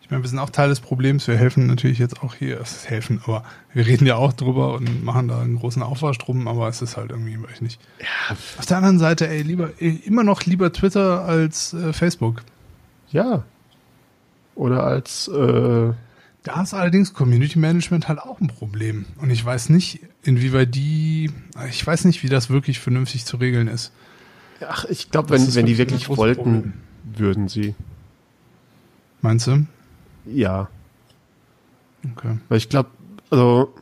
[0.00, 1.28] Ich meine, wir sind auch Teil des Problems.
[1.28, 4.72] Wir helfen natürlich jetzt auch hier, es ist helfen, aber wir reden ja auch drüber
[4.72, 7.80] und machen da einen großen Aufwasch drum, aber es ist halt irgendwie, weiß ich nicht.
[8.00, 8.36] Ja.
[8.58, 12.42] Auf der anderen Seite, ey, lieber, immer noch lieber Twitter als äh, Facebook.
[13.10, 13.44] Ja.
[14.54, 15.92] Oder als äh,
[16.42, 19.04] da ist allerdings Community Management halt auch ein Problem.
[19.20, 21.30] Und ich weiß nicht, inwieweit die,
[21.68, 23.92] ich weiß nicht, wie das wirklich vernünftig zu regeln ist.
[24.66, 26.72] Ach, ich glaube, wenn, wenn die wirklich wollten, Problem.
[27.04, 27.74] würden sie.
[29.20, 29.66] Meinst du?
[30.26, 30.68] Ja.
[32.12, 32.38] Okay.
[32.48, 32.90] Weil ich glaube,
[33.28, 33.74] also,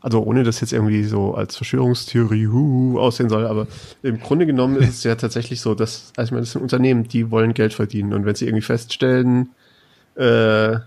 [0.00, 3.66] also ohne das jetzt irgendwie so als Verschwörungstheorie hu, aussehen soll, aber
[4.02, 7.08] im Grunde genommen ist es ja tatsächlich so, dass, also ich meine, das sind Unternehmen,
[7.08, 8.12] die wollen Geld verdienen.
[8.12, 9.50] Und wenn sie irgendwie feststellen,
[10.16, 10.78] äh,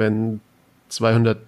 [0.00, 0.40] wenn
[0.88, 1.38] 200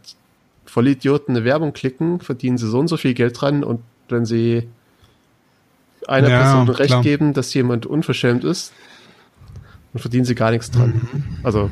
[0.65, 4.69] Vollidioten eine Werbung klicken, verdienen sie so und so viel Geld dran und wenn sie
[6.07, 7.03] einer ja, Person recht klar.
[7.03, 8.73] geben, dass jemand unverschämt ist,
[9.93, 11.09] dann verdienen sie gar nichts dran.
[11.13, 11.25] Mhm.
[11.43, 11.71] Also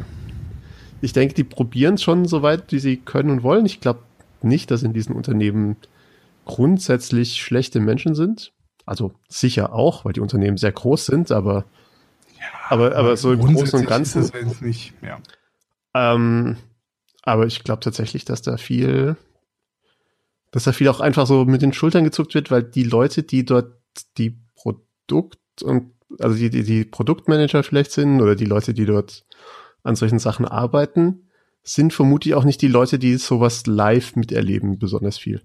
[1.01, 3.65] ich denke, die probieren es schon so weit, wie sie können und wollen.
[3.65, 4.01] Ich glaube
[4.43, 5.77] nicht, dass in diesen Unternehmen
[6.45, 8.53] grundsätzlich schlechte Menschen sind.
[8.87, 11.65] Also sicher auch, weil die Unternehmen sehr groß sind, aber
[12.39, 14.23] ja, aber, aber so im Großen und Ganzen.
[14.23, 15.19] Ist es nicht, ja.
[15.95, 16.57] Ähm,
[17.23, 19.17] aber ich glaube tatsächlich, dass da viel,
[20.51, 23.45] dass da viel auch einfach so mit den Schultern gezuckt wird, weil die Leute, die
[23.45, 23.75] dort
[24.17, 29.25] die Produkt und also die, die, die Produktmanager vielleicht sind oder die Leute, die dort
[29.83, 31.29] an solchen Sachen arbeiten,
[31.63, 35.43] sind vermutlich auch nicht die Leute, die sowas live miterleben, besonders viel.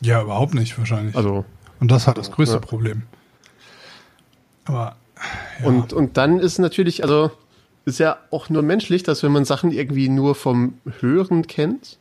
[0.00, 1.16] Ja, überhaupt nicht wahrscheinlich.
[1.16, 1.44] Also.
[1.80, 2.60] Und das hat das größte ja.
[2.60, 3.02] Problem.
[4.64, 4.96] Aber.
[5.60, 5.66] Ja.
[5.66, 7.30] Und, und dann ist natürlich, also,
[7.84, 11.98] ist ja auch nur menschlich, dass wenn man Sachen irgendwie nur vom Hören kennt,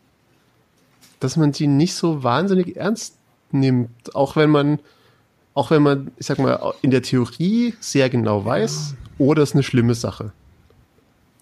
[1.19, 3.17] dass man sie nicht so wahnsinnig ernst
[3.51, 4.15] nimmt.
[4.15, 4.79] Auch wenn man,
[5.53, 9.63] auch wenn man, ich sag mal, in der Theorie sehr genau weiß, oder ist eine
[9.63, 10.33] schlimme Sache.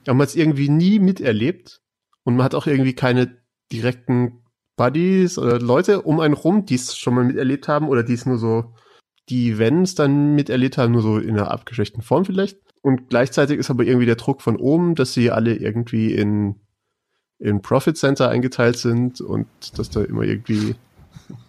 [0.05, 1.81] Aber man es irgendwie nie miterlebt
[2.23, 3.37] und man hat auch irgendwie keine
[3.71, 4.43] direkten
[4.75, 8.25] Buddies oder Leute um einen rum, die es schon mal miterlebt haben oder die es
[8.25, 8.73] nur so,
[9.29, 12.57] die, wenn es dann miterlebt haben, nur so in einer abgeschwächten Form vielleicht.
[12.81, 16.55] Und gleichzeitig ist aber irgendwie der Druck von oben, dass sie alle irgendwie in,
[17.37, 20.75] in Profit Center eingeteilt sind und dass da immer irgendwie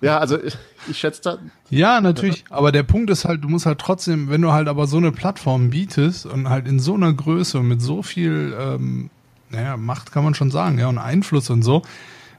[0.00, 0.56] ja, also ich,
[0.88, 1.38] ich schätze da.
[1.68, 2.44] Ja, natürlich.
[2.50, 5.12] Aber der Punkt ist halt, du musst halt trotzdem, wenn du halt aber so eine
[5.12, 9.10] Plattform bietest und halt in so einer Größe und mit so viel, ähm,
[9.50, 11.82] naja, Macht kann man schon sagen, ja, und Einfluss und so,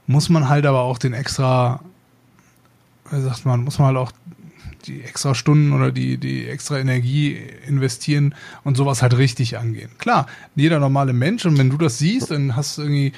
[0.06, 1.80] muss man halt aber auch den extra,
[3.10, 4.12] wie sagt man, muss man halt auch
[4.86, 9.90] die extra Stunden oder die, die extra Energie investieren und sowas halt richtig angehen.
[9.98, 13.12] Klar, jeder normale Mensch und wenn du das siehst, dann hast du irgendwie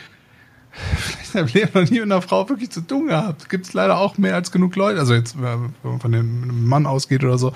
[0.72, 3.48] vielleicht im Leben noch nie mit einer Frau wirklich zu tun gehabt.
[3.48, 6.86] Gibt es leider auch mehr als genug Leute, also jetzt, wenn man von dem Mann
[6.86, 7.52] ausgeht oder so.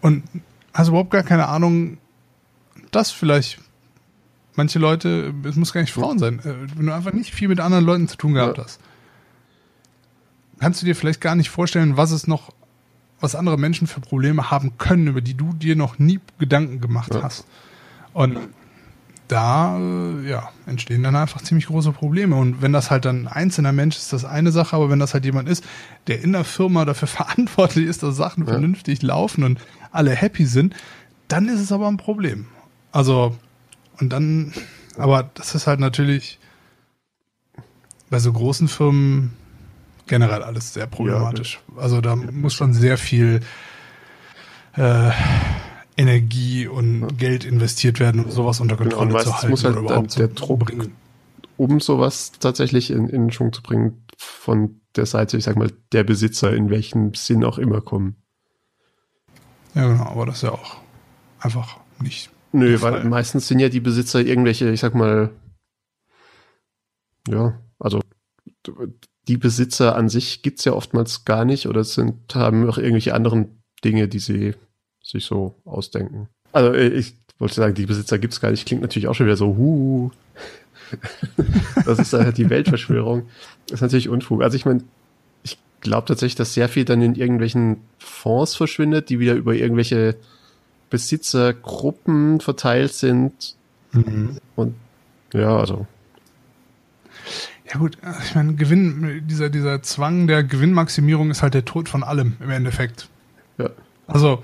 [0.00, 0.22] Und
[0.74, 1.98] hast überhaupt gar keine Ahnung,
[2.90, 3.60] dass vielleicht
[4.54, 7.60] manche Leute, es muss gar nicht Frauen sein, äh, wenn du einfach nicht viel mit
[7.60, 8.80] anderen Leuten zu tun gehabt hast,
[10.60, 12.52] kannst du dir vielleicht gar nicht vorstellen, was es noch,
[13.22, 17.14] was andere Menschen für Probleme haben können, über die du dir noch nie Gedanken gemacht
[17.14, 17.22] ja.
[17.22, 17.46] hast.
[18.12, 18.38] Und
[19.28, 22.36] da äh, ja, entstehen dann einfach ziemlich große Probleme.
[22.36, 25.14] Und wenn das halt dann ein einzelner Mensch ist, das eine Sache, aber wenn das
[25.14, 25.64] halt jemand ist,
[26.06, 28.50] der in der Firma dafür verantwortlich ist, dass Sachen ja.
[28.50, 30.74] vernünftig laufen und alle happy sind,
[31.28, 32.46] dann ist es aber ein Problem.
[32.90, 33.36] Also
[34.00, 34.52] und dann,
[34.98, 36.38] aber das ist halt natürlich
[38.10, 39.32] bei so großen Firmen
[40.12, 41.58] generell alles sehr problematisch.
[41.74, 43.40] Ja, also da muss schon sehr viel
[44.76, 45.10] äh,
[45.96, 47.06] Energie und ja.
[47.16, 49.48] Geld investiert werden, um sowas unter genau, Kontrolle genau, zu halten.
[49.48, 50.92] muss halt oder überhaupt der Druck bringen.
[51.56, 56.04] Um sowas tatsächlich in, in Schwung zu bringen, von der Seite, ich sag mal, der
[56.04, 58.16] Besitzer, in welchem Sinn auch immer kommen.
[59.74, 60.76] Ja, genau, aber das ist ja auch
[61.40, 65.30] einfach nicht Nö, weil meistens sind ja die Besitzer irgendwelche, ich sag mal,
[67.26, 68.00] ja, also
[69.28, 73.62] die Besitzer an sich gibt's ja oftmals gar nicht oder sind, haben auch irgendwelche anderen
[73.84, 74.54] Dinge, die sie
[75.02, 76.28] sich so ausdenken.
[76.52, 79.36] Also äh, ich wollte sagen, die Besitzer gibt's gar nicht, klingt natürlich auch schon wieder
[79.36, 80.10] so, huh.
[81.86, 83.28] das ist halt die Weltverschwörung.
[83.66, 84.42] Das ist natürlich Unfug.
[84.42, 84.82] Also ich meine,
[85.42, 90.16] ich glaube tatsächlich, dass sehr viel dann in irgendwelchen Fonds verschwindet, die wieder über irgendwelche
[90.90, 93.56] Besitzergruppen verteilt sind.
[93.92, 94.36] Mhm.
[94.54, 94.74] Und
[95.32, 95.86] ja, also.
[97.72, 102.02] Ja gut, ich meine, Gewinn, dieser, dieser Zwang der Gewinnmaximierung ist halt der Tod von
[102.02, 103.08] allem im Endeffekt.
[103.56, 103.70] Ja.
[104.06, 104.42] Also,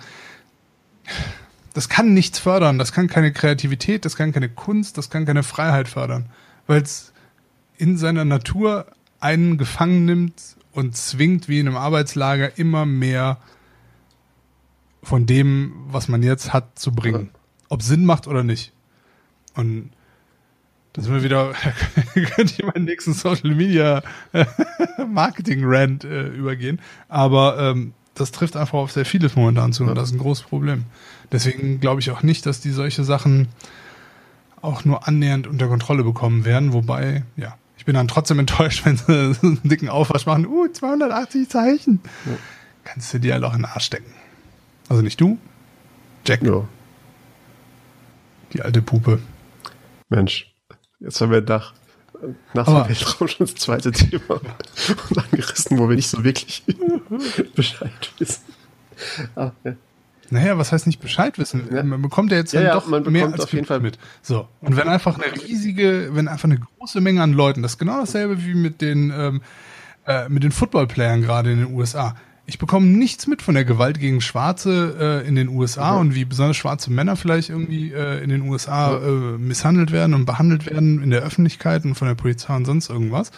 [1.75, 5.43] das kann nichts fördern, das kann keine Kreativität, das kann keine Kunst, das kann keine
[5.43, 6.27] Freiheit fördern,
[6.67, 7.13] weil es
[7.77, 8.87] in seiner Natur
[9.21, 13.39] einen gefangen nimmt und zwingt, wie in einem Arbeitslager, immer mehr
[15.03, 17.29] von dem, was man jetzt hat, zu bringen.
[17.69, 18.73] Ob Sinn macht oder nicht.
[19.55, 19.91] Und
[20.99, 21.53] da sind wir wieder,
[22.35, 24.03] könnte ich meinen nächsten Social Media
[25.09, 26.81] Marketing Rant äh, übergehen.
[27.09, 30.47] Aber ähm, das trifft einfach auf sehr vieles momentan zu und das ist ein großes
[30.47, 30.87] Problem.
[31.31, 33.47] Deswegen glaube ich auch nicht, dass die solche Sachen
[34.61, 36.73] auch nur annähernd unter Kontrolle bekommen werden.
[36.73, 40.49] Wobei, ja, ich bin dann trotzdem enttäuscht, wenn sie einen dicken Aufwasch machen.
[40.49, 42.01] Uh, 280 Zeichen.
[42.27, 42.33] Ja.
[42.83, 44.13] Kannst du dir halt auch in den Arsch stecken.
[44.89, 45.39] Also nicht du,
[46.27, 46.43] Jack.
[46.43, 46.65] Ja.
[48.53, 49.21] Die alte Puppe.
[50.09, 50.51] Mensch,
[51.01, 51.75] jetzt haben wir nach,
[52.55, 54.41] nach dem Weltraum schon das zweite Thema
[55.33, 56.65] angerissen, wo wir nicht so wirklich
[57.55, 58.43] Bescheid wissen.
[59.37, 59.75] Ah, ja.
[60.31, 61.69] Naja, was heißt nicht Bescheid wissen?
[61.73, 61.83] Ja.
[61.83, 63.99] Man bekommt ja jetzt ja, doch mehr als auf jeden Fall mit.
[64.21, 64.47] So.
[64.61, 68.01] Und wenn einfach eine riesige, wenn einfach eine große Menge an Leuten, das ist genau
[68.01, 69.41] dasselbe wie mit den, ähm,
[70.07, 72.15] äh, mit den Footballplayern gerade in den USA
[72.49, 76.01] ich bekomme nichts mit von der Gewalt gegen Schwarze äh, in den USA mhm.
[76.01, 80.25] und wie besonders schwarze Männer vielleicht irgendwie äh, in den USA äh, misshandelt werden und
[80.25, 83.33] behandelt werden in der Öffentlichkeit und von der Polizei und sonst irgendwas.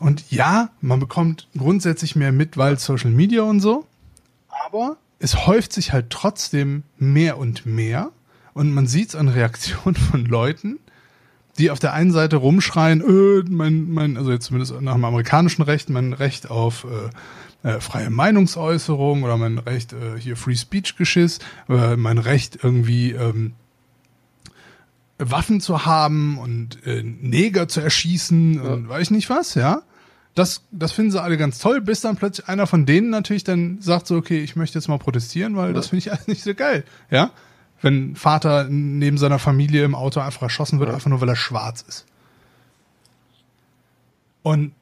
[0.00, 3.86] Und ja, man bekommt grundsätzlich mehr mit, weil Social Media und so,
[4.66, 8.10] aber es häuft sich halt trotzdem mehr und mehr
[8.54, 10.80] und man sieht es an Reaktionen von Leuten,
[11.58, 15.62] die auf der einen Seite rumschreien, äh, mein, mein, also jetzt zumindest nach dem amerikanischen
[15.62, 17.10] Recht, mein Recht auf äh,
[17.64, 23.12] äh, freie Meinungsäußerung oder mein Recht äh, hier Free Speech Geschiss, äh, mein Recht irgendwie
[23.12, 23.54] ähm,
[25.18, 29.82] Waffen zu haben und äh, Neger zu erschießen und weiß ich nicht was, ja.
[30.34, 33.80] Das, das finden sie alle ganz toll, bis dann plötzlich einer von denen natürlich dann
[33.80, 35.72] sagt so, okay, ich möchte jetzt mal protestieren, weil ja.
[35.72, 37.30] das finde ich alles nicht so geil, ja.
[37.80, 40.94] Wenn Vater neben seiner Familie im Auto einfach erschossen wird, ja.
[40.94, 42.04] einfach nur weil er schwarz ist.
[44.42, 44.72] Und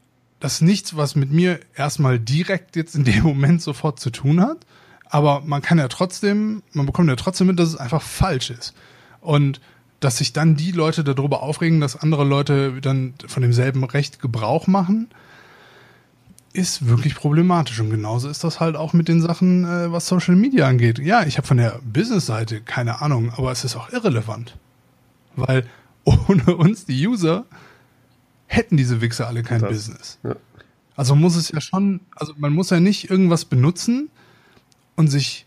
[0.42, 4.40] das ist nichts, was mit mir erstmal direkt jetzt in dem Moment sofort zu tun
[4.40, 4.66] hat.
[5.09, 8.74] Aber man kann ja trotzdem, man bekommt ja trotzdem mit, dass es einfach falsch ist.
[9.20, 9.61] Und
[10.00, 14.66] dass sich dann die Leute darüber aufregen, dass andere Leute dann von demselben Recht Gebrauch
[14.66, 15.11] machen,
[16.52, 17.78] ist wirklich problematisch.
[17.78, 20.98] Und genauso ist das halt auch mit den Sachen, äh, was Social Media angeht.
[20.98, 24.57] Ja, ich habe von der Business-Seite keine Ahnung, aber es ist auch irrelevant.
[25.37, 25.68] Weil
[26.05, 27.44] ohne uns, die User,
[28.53, 30.19] hätten diese Wichser alle kein das, Business.
[30.23, 30.37] Ja.
[30.95, 34.11] Also muss es ja schon, also man muss ja nicht irgendwas benutzen
[34.95, 35.47] und sich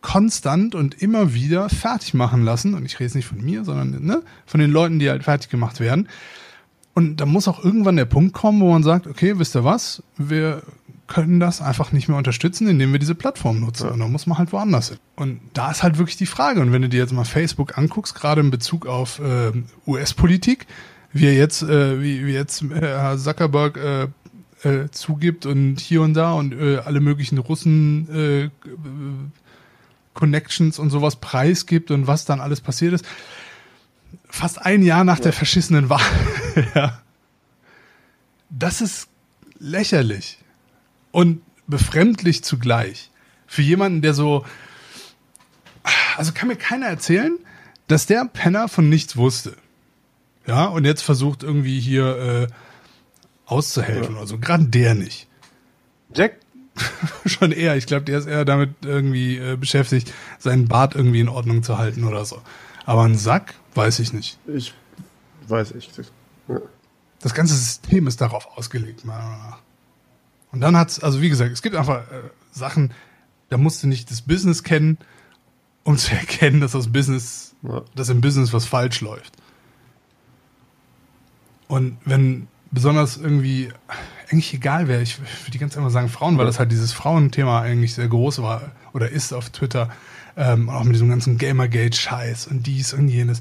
[0.00, 2.74] konstant und immer wieder fertig machen lassen.
[2.74, 5.50] Und ich rede jetzt nicht von mir, sondern ne, von den Leuten, die halt fertig
[5.50, 6.08] gemacht werden.
[6.94, 10.02] Und da muss auch irgendwann der Punkt kommen, wo man sagt, okay, wisst ihr was,
[10.16, 10.62] wir
[11.06, 13.86] können das einfach nicht mehr unterstützen, indem wir diese Plattform nutzen.
[13.86, 13.92] Ja.
[13.92, 14.98] Und dann muss man halt woanders hin.
[15.16, 16.60] Und da ist halt wirklich die Frage.
[16.60, 19.52] Und wenn du dir jetzt mal Facebook anguckst, gerade in Bezug auf äh,
[19.86, 20.66] US-Politik,
[21.12, 24.08] wie er jetzt, äh, wie, wie jetzt äh, Herr Zuckerberg äh,
[24.62, 28.50] äh, zugibt und hier und da und äh, alle möglichen Russen äh,
[30.14, 33.04] Connections und sowas preisgibt und was dann alles passiert ist.
[34.28, 35.24] Fast ein Jahr nach ja.
[35.24, 36.00] der verschissenen Wahl.
[36.74, 37.00] ja.
[38.50, 39.08] Das ist
[39.58, 40.38] lächerlich
[41.12, 43.10] und befremdlich zugleich.
[43.46, 44.44] Für jemanden, der so,
[46.16, 47.38] also kann mir keiner erzählen,
[47.86, 49.56] dass der Penner von nichts wusste.
[50.48, 52.46] Ja, und jetzt versucht irgendwie hier äh,
[53.44, 54.18] auszuhelfen ja.
[54.18, 54.38] oder so.
[54.38, 55.28] Gerade der nicht.
[56.14, 56.38] Jack?
[57.26, 57.76] Schon eher.
[57.76, 61.76] Ich glaube, der ist eher damit irgendwie äh, beschäftigt, seinen Bart irgendwie in Ordnung zu
[61.76, 62.40] halten oder so.
[62.86, 64.38] Aber ein Sack, weiß ich nicht.
[64.46, 64.72] Ich
[65.48, 66.10] weiß echt nicht.
[66.48, 66.60] Ja.
[67.20, 69.58] Das ganze System ist darauf ausgelegt, meiner Meinung nach.
[70.50, 72.94] Und dann hat's, also wie gesagt, es gibt einfach äh, Sachen,
[73.50, 74.96] da musst du nicht das Business kennen,
[75.84, 77.82] um zu erkennen, dass das Business, ja.
[77.94, 79.37] dass im Business was falsch läuft.
[81.68, 83.70] Und wenn besonders irgendwie,
[84.30, 86.92] eigentlich egal wer, ich würde die ganze Zeit mal sagen Frauen, weil das halt dieses
[86.92, 89.90] Frauenthema eigentlich sehr groß war oder ist auf Twitter,
[90.36, 93.40] ähm, auch mit diesem ganzen Gamergate-Scheiß und dies und jenes.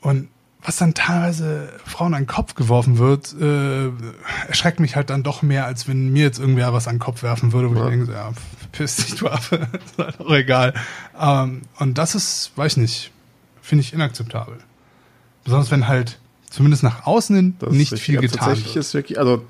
[0.00, 0.28] Und
[0.62, 3.90] was dann teilweise Frauen an den Kopf geworfen wird, äh,
[4.48, 7.22] erschreckt mich halt dann doch mehr, als wenn mir jetzt irgendwer was an den Kopf
[7.22, 7.84] werfen würde, wo ja.
[7.84, 8.32] ich denke, ja,
[8.72, 10.74] piss dich, du Affe, ist halt auch egal.
[11.18, 13.12] Ähm, und das ist, weiß ich nicht,
[13.62, 14.58] finde ich inakzeptabel.
[15.44, 16.18] Besonders wenn halt
[16.56, 18.84] zumindest nach außen hin das nicht viel getan tatsächlich wird.
[18.84, 19.44] Ist wirklich, also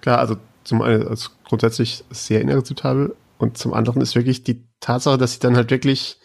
[0.00, 5.16] klar, also zum einen also grundsätzlich sehr inakzeptabel und zum anderen ist wirklich die Tatsache,
[5.16, 6.18] dass sie dann halt wirklich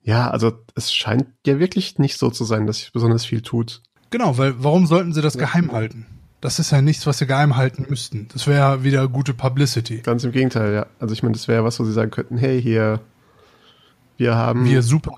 [0.00, 3.82] ja, also es scheint ja wirklich nicht so zu sein, dass sie besonders viel tut.
[4.08, 5.40] Genau, weil warum sollten sie das ja.
[5.40, 6.06] geheim halten?
[6.40, 8.28] Das ist ja nichts, was sie geheim halten müssten.
[8.32, 9.98] Das wäre ja wieder gute Publicity.
[9.98, 10.86] Ganz im Gegenteil, ja.
[10.98, 13.00] Also ich meine, das wäre was, wo sie sagen könnten, hey, hier,
[14.16, 14.64] wir haben.
[14.64, 15.16] Wir super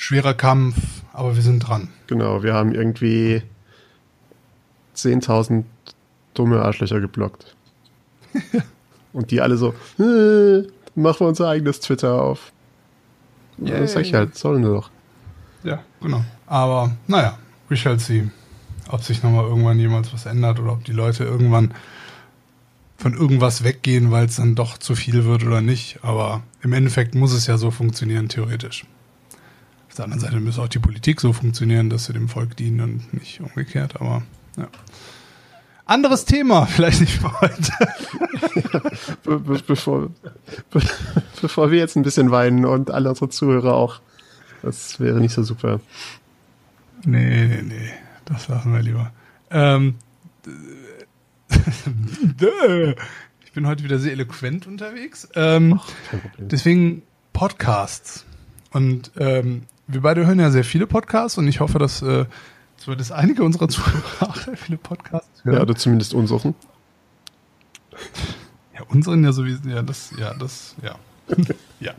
[0.00, 0.76] schwerer Kampf,
[1.12, 1.88] aber wir sind dran.
[2.06, 3.42] Genau, wir haben irgendwie
[4.96, 5.64] 10.000
[6.32, 7.54] dumme Arschlöcher geblockt.
[9.12, 10.62] Und die alle so, äh,
[10.94, 12.50] machen wir unser eigenes Twitter auf.
[13.60, 14.90] Yeah, das sag ich halt, sollen wir doch.
[15.64, 16.24] Ja, genau.
[16.46, 17.36] Aber naja,
[17.68, 18.30] we shall see,
[18.88, 21.74] ob sich nochmal irgendwann jemals was ändert oder ob die Leute irgendwann
[22.96, 25.98] von irgendwas weggehen, weil es dann doch zu viel wird oder nicht.
[26.02, 28.86] Aber im Endeffekt muss es ja so funktionieren, theoretisch.
[29.90, 32.80] Auf der anderen Seite müsste auch die Politik so funktionieren, dass sie dem Volk dienen
[32.80, 34.22] und nicht umgekehrt, aber
[34.56, 34.68] ja.
[35.84, 37.72] Anderes Thema, vielleicht nicht für heute.
[39.24, 40.10] Be be bevor,
[40.70, 40.80] be
[41.42, 44.00] bevor wir jetzt ein bisschen weinen und alle unsere Zuhörer auch.
[44.62, 45.80] Das wäre nicht so super.
[47.04, 47.90] Nee, nee, nee.
[48.26, 49.10] Das lassen wir lieber.
[49.50, 49.96] Ähm,
[53.44, 55.28] ich bin heute wieder sehr eloquent unterwegs.
[55.34, 55.88] Ähm, Ach,
[56.38, 58.24] deswegen Podcasts.
[58.70, 62.26] Und ähm, wir beide hören ja sehr viele Podcasts und ich hoffe, dass äh,
[62.76, 65.56] zumindest einige unserer Zuhörer auch sehr viele Podcasts hören.
[65.56, 66.54] Ja, oder zumindest unseren.
[68.74, 70.96] Ja, unseren ja sowieso, ja, das, ja, das, ja.
[71.80, 71.92] ja.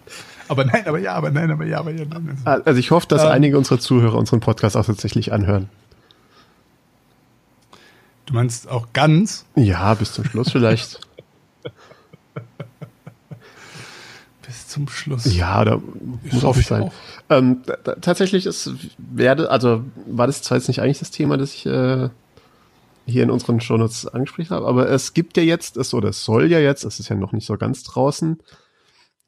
[0.48, 2.06] Aber nein, aber ja, aber nein, aber ja, aber ja.
[2.06, 2.38] Nein.
[2.46, 5.70] Also ich hoffe, dass ähm, einige unserer Zuhörer unseren Podcast auch tatsächlich anhören.
[8.26, 9.46] Du meinst auch ganz?
[9.56, 11.00] Ja, bis zum Schluss vielleicht.
[14.46, 15.36] bis zum Schluss.
[15.36, 15.82] Ja, da
[16.32, 16.84] muss auch sein.
[16.84, 16.93] Auch.
[17.30, 17.61] Ähm,
[18.01, 22.09] tatsächlich ist, werde, also war das zwar jetzt nicht eigentlich das Thema, das ich äh,
[23.05, 26.49] hier in unseren Shownotes angesprochen habe, aber es gibt ja jetzt, es, oder es soll
[26.49, 28.39] ja jetzt, es ist ja noch nicht so ganz draußen,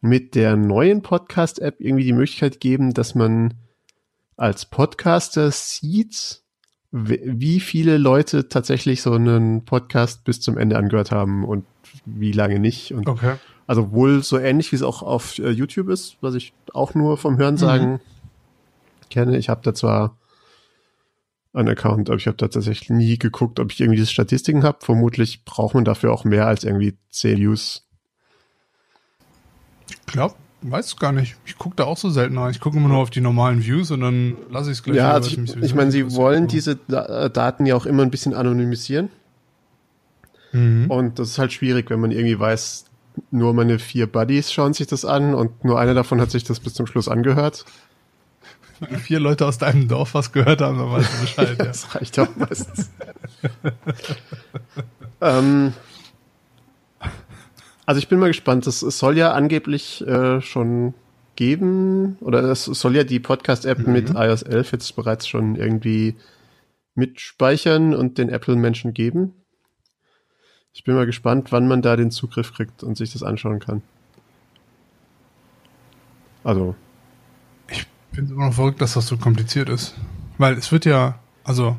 [0.02, 3.54] mit der neuen Podcast-App irgendwie die Möglichkeit geben, dass man
[4.36, 6.42] als Podcaster sieht,
[6.92, 11.66] wie viele Leute tatsächlich so einen Podcast bis zum Ende angehört haben und
[12.06, 12.94] wie lange nicht.
[12.94, 13.36] Und okay.
[13.66, 17.18] Also wohl so ähnlich, wie es auch auf äh, YouTube ist, was ich auch nur
[17.18, 18.00] vom Hörensagen mhm.
[19.10, 19.38] kenne.
[19.38, 20.18] Ich habe da zwar
[21.54, 24.80] einen Account, aber ich habe da tatsächlich nie geguckt, ob ich irgendwie diese Statistiken habe.
[24.82, 27.86] Vermutlich braucht man dafür auch mehr als irgendwie 10 Views.
[29.88, 31.36] Ich glaube, weiß gar nicht.
[31.46, 32.52] Ich gucke da auch so selten rein.
[32.52, 34.98] Ich gucke immer nur auf die normalen Views und dann lasse ich es gleich.
[34.98, 38.34] Ja, also ich, ich meine, sie wollen diese äh, Daten ja auch immer ein bisschen
[38.34, 39.10] anonymisieren.
[40.54, 40.90] Mhm.
[40.90, 42.86] Und das ist halt schwierig, wenn man irgendwie weiß,
[43.32, 46.60] nur meine vier Buddies schauen sich das an und nur einer davon hat sich das
[46.60, 47.66] bis zum Schluss angehört.
[48.80, 51.50] Wenn vier Leute aus deinem Dorf was gehört haben, dann weißt du Bescheid.
[51.60, 52.92] ja, das reicht auch meistens.
[55.22, 55.74] ähm,
[57.86, 58.68] also ich bin mal gespannt.
[58.68, 60.94] Es, es soll ja angeblich äh, schon
[61.36, 63.94] geben, oder es soll ja die Podcast-App mhm.
[63.94, 66.16] mit iOS 11 jetzt bereits schon irgendwie
[66.96, 69.34] mitspeichern und den Apple-Menschen geben.
[70.74, 73.82] Ich bin mal gespannt, wann man da den Zugriff kriegt und sich das anschauen kann.
[76.44, 76.76] Also.
[77.70, 79.96] Ich es immer noch verrückt, dass das so kompliziert ist.
[80.38, 81.78] Weil es wird ja, also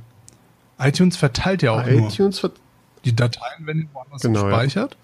[0.79, 2.53] iTunes verteilt ja auch iTunes nur.
[3.05, 4.95] Die Dateien werden woanders genau, gespeichert.
[4.95, 4.99] Ja.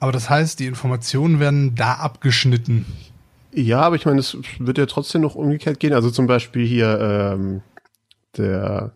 [0.00, 2.84] Aber das heißt, die Informationen werden da abgeschnitten.
[3.52, 5.94] Ja, aber ich meine, es wird ja trotzdem noch umgekehrt gehen.
[5.94, 7.62] Also zum Beispiel hier ähm,
[8.36, 8.94] der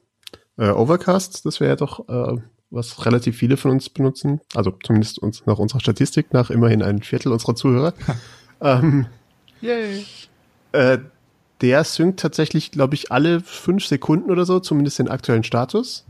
[0.59, 4.41] äh, Overcast, das wäre ja doch, äh, was relativ viele von uns benutzen.
[4.55, 7.95] Also zumindest uns nach unserer Statistik, nach immerhin ein Viertel unserer Zuhörer.
[8.61, 9.07] ähm,
[9.61, 10.05] Yay.
[10.73, 10.99] Äh,
[11.61, 16.07] der synkt tatsächlich, glaube ich, alle fünf Sekunden oder so, zumindest den aktuellen Status.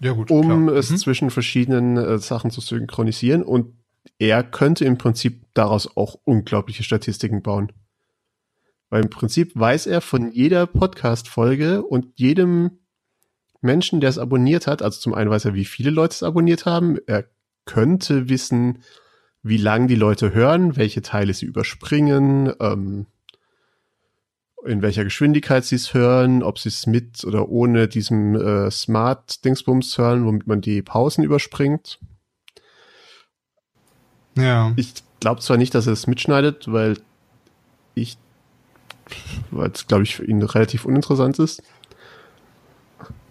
[0.00, 0.30] Ja, gut.
[0.30, 0.76] Um klar.
[0.76, 0.96] es mhm.
[0.96, 3.42] zwischen verschiedenen äh, Sachen zu synchronisieren.
[3.42, 3.74] Und
[4.18, 7.72] er könnte im Prinzip daraus auch unglaubliche Statistiken bauen.
[8.88, 12.78] Weil im Prinzip weiß er von jeder Podcast-Folge und jedem
[13.60, 16.66] Menschen, der es abonniert hat, also zum einen weiß er, wie viele Leute es abonniert
[16.66, 17.24] haben, er
[17.64, 18.82] könnte wissen,
[19.42, 23.06] wie lang die Leute hören, welche Teile sie überspringen, ähm,
[24.64, 29.96] in welcher Geschwindigkeit sie es hören, ob sie es mit oder ohne diesem äh, Smart-Dingsbums
[29.98, 32.00] hören, womit man die Pausen überspringt.
[34.36, 34.72] Ja.
[34.76, 36.98] Ich glaube zwar nicht, dass er es mitschneidet, weil
[37.94, 38.18] ich,
[39.50, 41.62] weil es, glaube ich, für ihn relativ uninteressant ist.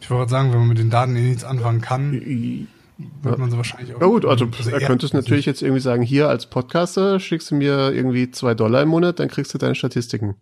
[0.06, 2.14] Ich wollte sagen, wenn man mit den Daten eh nichts anfangen kann,
[3.24, 4.02] wird man so wahrscheinlich auch.
[4.02, 7.50] Ja gut, also, also er könnte es natürlich jetzt irgendwie sagen, hier als Podcaster schickst
[7.50, 10.36] du mir irgendwie zwei Dollar im Monat, dann kriegst du deine Statistiken.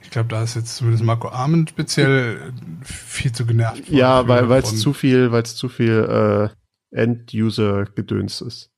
[0.00, 3.86] Ich glaube, da ist jetzt zumindest Marco Arment speziell viel zu genervt.
[3.90, 6.50] Ja, weil es zu viel, weil es zu viel
[6.90, 8.70] äh, End-User-Gedöns ist,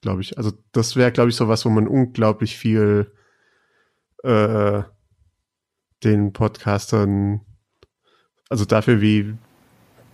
[0.00, 0.38] glaube ich.
[0.38, 3.12] Also das wäre, glaube ich, so was, wo man unglaublich viel
[4.22, 4.82] äh,
[6.02, 7.42] den Podcastern,
[8.48, 9.34] also dafür wie,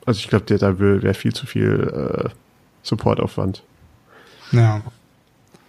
[0.07, 2.29] also ich glaube, der da wäre viel zu viel äh,
[2.83, 3.63] Supportaufwand.
[4.53, 4.83] Ja.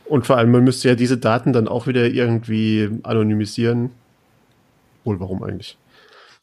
[0.06, 3.92] Und vor allem, man müsste ja diese Daten dann auch wieder irgendwie anonymisieren
[5.04, 5.78] wohl, warum eigentlich?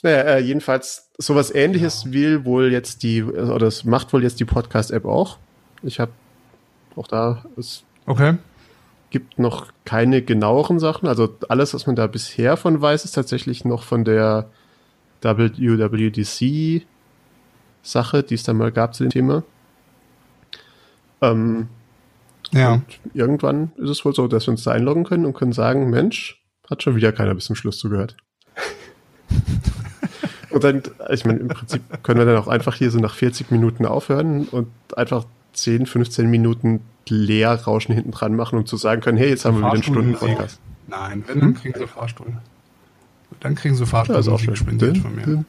[0.03, 2.12] Naja, äh, jedenfalls sowas ähnliches ja.
[2.12, 5.39] will wohl jetzt die, oder es macht wohl jetzt die Podcast-App auch.
[5.83, 6.12] Ich habe
[6.97, 8.35] auch da, es okay.
[9.11, 11.09] gibt noch keine genaueren Sachen.
[11.09, 14.51] Also alles, was man da bisher von weiß, ist tatsächlich noch von der
[15.23, 16.87] WWDC
[17.83, 19.43] Sache, die es da mal gab zu dem Thema.
[21.21, 21.69] Ähm,
[22.53, 22.75] ja.
[22.75, 25.91] Und irgendwann ist es wohl so, dass wir uns da einloggen können und können sagen,
[25.91, 28.16] Mensch, hat schon wieder keiner bis zum Schluss zugehört.
[30.51, 33.51] und dann, ich meine, im Prinzip können wir dann auch einfach hier so nach 40
[33.51, 39.19] Minuten aufhören und einfach 10, 15 Minuten Leerrauschen hinten dran machen, um zu sagen können,
[39.19, 40.61] hey, jetzt haben wir wieder einen Stunden-Podcast.
[40.87, 42.27] Nein, wenn, dann kriegen sie Fahrstuhl.
[43.41, 45.45] Dann kriegen sie Fahrstuhl ja, spendiert von mir.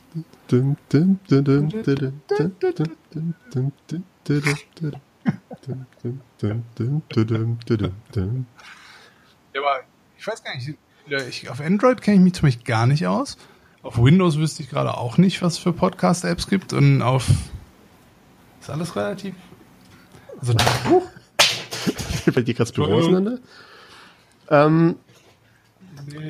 [9.54, 9.80] Ja, aber
[10.18, 10.76] ich weiß gar nicht,
[11.30, 13.38] ich, auf Android kenne ich mich zum Beispiel gar nicht aus.
[13.82, 16.74] Auf Windows wüsste ich gerade auch nicht, was für Podcast-Apps gibt.
[16.74, 17.28] Und auf.
[18.60, 19.36] Ist alles relativ.
[20.40, 20.54] Also.
[20.90, 21.02] Uh.
[21.40, 23.40] Fällt dir gerade das Büro auseinander?
[24.50, 24.98] Ähm,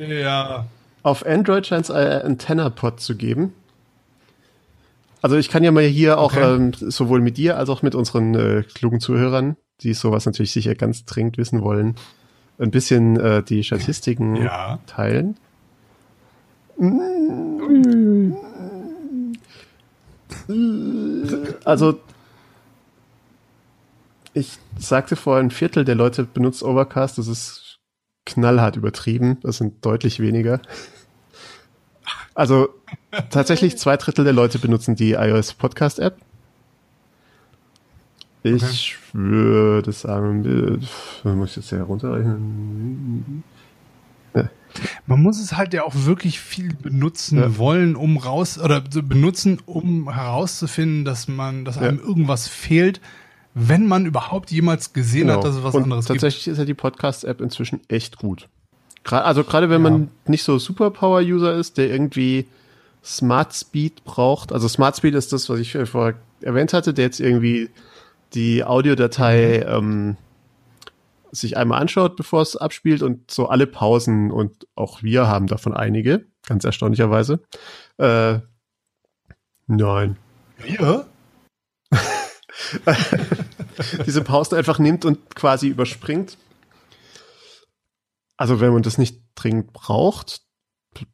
[0.08, 0.66] ja.
[1.02, 3.54] Auf Android scheint es einen Antenna-Pod zu geben.
[5.22, 6.54] Also ich kann ja mal hier auch okay.
[6.54, 10.74] ähm, sowohl mit dir als auch mit unseren äh, klugen Zuhörern, die sowas natürlich sicher
[10.74, 11.96] ganz dringend wissen wollen,
[12.58, 14.78] ein bisschen äh, die Statistiken ja.
[14.86, 15.36] teilen.
[21.64, 22.00] Also,
[24.32, 27.18] ich sagte vorher, ein Viertel der Leute benutzt Overcast.
[27.18, 27.69] Das ist
[28.30, 29.38] knallhart übertrieben.
[29.42, 30.60] Das sind deutlich weniger.
[32.34, 32.68] Also
[33.30, 36.18] tatsächlich zwei Drittel der Leute benutzen die iOS Podcast App.
[38.42, 38.96] Ich okay.
[39.12, 40.80] würde sagen,
[41.24, 43.42] muss ich jetzt hier runterrechnen.
[45.06, 47.58] Man muss es halt ja auch wirklich viel benutzen ja.
[47.58, 53.00] wollen, um raus oder benutzen, um herauszufinden, dass man, dass einem irgendwas fehlt,
[53.54, 55.38] wenn man überhaupt jemals gesehen genau.
[55.38, 56.20] hat, dass es was Und anderes tatsächlich gibt.
[56.20, 58.48] Tatsächlich ist ja die Podcast-App inzwischen echt gut.
[59.04, 59.90] Also gerade wenn ja.
[59.90, 62.46] man nicht so Superpower-User ist, der irgendwie
[63.02, 64.52] Smart Speed braucht.
[64.52, 67.70] Also Smart Speed ist das, was ich vorher erwähnt hatte, der jetzt irgendwie
[68.34, 69.72] die Audiodatei mhm.
[69.72, 70.16] ähm,
[71.32, 75.74] sich einmal anschaut, bevor es abspielt und so alle Pausen und auch wir haben davon
[75.74, 77.40] einige, ganz erstaunlicherweise.
[77.98, 78.40] Äh,
[79.66, 80.16] nein.
[80.58, 81.06] Wir?
[84.06, 86.36] diese Pausen einfach nimmt und quasi überspringt.
[88.36, 90.42] Also wenn man das nicht dringend braucht,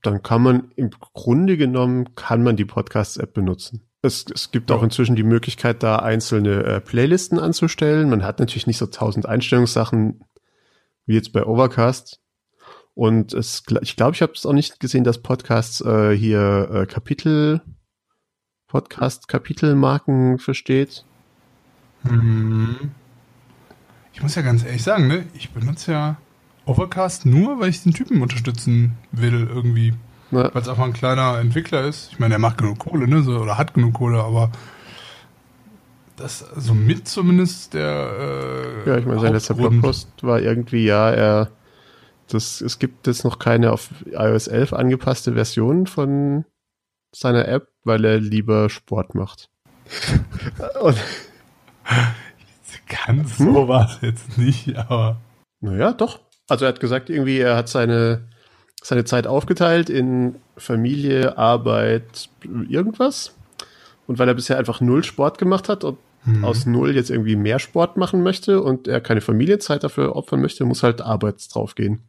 [0.03, 3.83] dann kann man im Grunde genommen, kann man die Podcast-App benutzen.
[4.03, 4.77] Es, es gibt ja.
[4.77, 8.09] auch inzwischen die Möglichkeit, da einzelne äh, Playlisten anzustellen.
[8.09, 10.25] Man hat natürlich nicht so tausend Einstellungssachen
[11.07, 12.21] wie jetzt bei Overcast.
[12.95, 16.87] Und es, ich glaube, ich habe es auch nicht gesehen, dass Podcasts äh, hier äh,
[16.87, 17.61] Kapitel,
[18.69, 21.05] Podcast-Kapitelmarken versteht.
[22.09, 22.91] Hm.
[24.13, 26.17] Ich muss ja ganz ehrlich sagen, ne, ich benutze ja
[26.65, 29.95] Overcast nur, weil ich den Typen unterstützen will irgendwie.
[30.31, 30.53] Ja.
[30.53, 32.11] Weil es einfach ein kleiner Entwickler ist.
[32.13, 33.23] Ich meine, er macht genug Kohle, ne?
[33.23, 34.51] So, oder hat genug Kohle, aber
[36.17, 38.83] das so mit zumindest der.
[38.85, 41.51] Äh, ja, ich meine, sein letzter Blogpost war irgendwie, ja, er.
[42.29, 46.45] Das, es gibt jetzt noch keine auf iOS 11 angepasste Version von
[47.15, 49.49] seiner App, weil er lieber Sport macht.
[50.81, 50.97] Und
[52.89, 54.09] kann sowas hm?
[54.09, 55.21] jetzt nicht, aber.
[55.61, 56.21] Naja, doch.
[56.49, 58.29] Also er hat gesagt, irgendwie, er hat seine
[58.87, 62.29] seine Zeit aufgeteilt in Familie, Arbeit,
[62.69, 63.35] irgendwas.
[64.07, 66.45] Und weil er bisher einfach null Sport gemacht hat und mhm.
[66.45, 70.65] aus null jetzt irgendwie mehr Sport machen möchte und er keine Familienzeit dafür opfern möchte,
[70.65, 72.09] muss halt Arbeit draufgehen.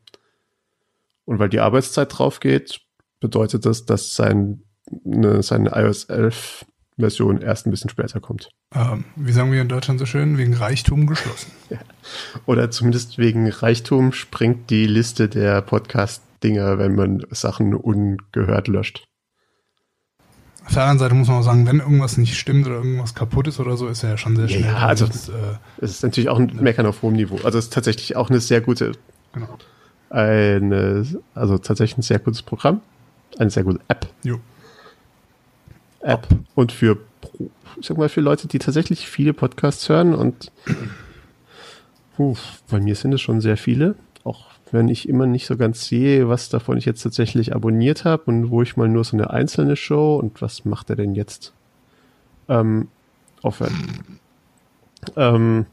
[1.26, 2.82] Und weil die Arbeitszeit draufgeht,
[3.20, 4.62] bedeutet das, dass sein,
[5.04, 6.66] ne, seine iOS 11
[6.98, 8.50] Version erst ein bisschen später kommt.
[8.74, 11.52] Ähm, wie sagen wir in Deutschland so schön, wegen Reichtum geschlossen.
[11.70, 11.80] Ja.
[12.46, 19.04] Oder zumindest wegen Reichtum springt die Liste der Podcast Dinge, wenn man Sachen ungehört löscht.
[20.66, 23.48] Auf der anderen Seite muss man auch sagen, wenn irgendwas nicht stimmt oder irgendwas kaputt
[23.48, 24.62] ist oder so, ist er ja schon sehr schnell.
[24.62, 25.34] Ja, also das, äh,
[25.78, 27.40] es ist natürlich auch ein Meckern auf hohem Niveau.
[27.44, 28.92] Also es ist tatsächlich auch eine sehr gute,
[29.32, 29.58] genau.
[30.10, 32.82] eine, also tatsächlich ein sehr gutes Programm,
[33.40, 34.08] eine sehr gute App.
[34.24, 34.40] Jo.
[36.08, 36.98] App und für,
[37.80, 40.52] ich sag mal, für Leute, die tatsächlich viele Podcasts hören und
[42.16, 42.36] puh,
[42.70, 46.30] bei mir sind es schon sehr viele, auch wenn ich immer nicht so ganz sehe,
[46.30, 49.76] was davon ich jetzt tatsächlich abonniert habe und wo ich mal nur so eine einzelne
[49.76, 51.54] Show und was macht er denn jetzt?
[52.50, 52.88] Ähm,
[53.42, 53.76] aufhören.
[55.16, 55.66] Ähm,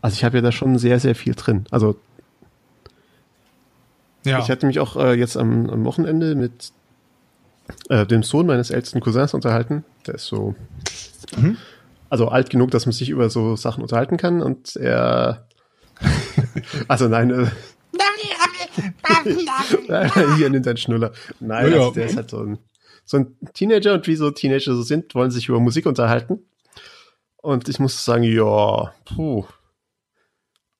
[0.00, 1.66] also ich habe ja da schon sehr, sehr viel drin.
[1.70, 1.96] Also
[4.24, 4.38] ja.
[4.38, 6.72] ich hatte mich auch äh, jetzt am, am Wochenende mit
[7.88, 9.84] äh, dem Sohn meines ältesten Cousins unterhalten.
[10.06, 10.54] Der ist so,
[11.36, 11.56] mhm.
[12.08, 15.46] also alt genug, dass man sich über so Sachen unterhalten kann und er,
[16.88, 17.46] also nein, äh,
[20.36, 21.12] Hier nimmt ein Schnuller.
[21.40, 22.58] Nein, ja, also der ist halt so ein,
[23.04, 26.40] so ein Teenager und wie so Teenager so sind, wollen sich über Musik unterhalten.
[27.36, 29.46] Und ich muss sagen, ja, puh,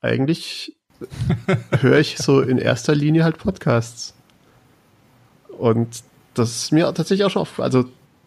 [0.01, 0.77] eigentlich
[1.81, 4.15] höre ich so in erster Linie halt Podcasts.
[5.49, 6.03] Und
[6.41, 7.85] das ist mir tatsächlich auch schon auf, also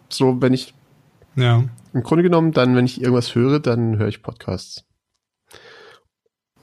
[0.09, 0.73] so, wenn ich
[1.35, 1.63] ja.
[1.93, 4.85] im Grunde genommen, dann, wenn ich irgendwas höre, dann höre ich Podcasts.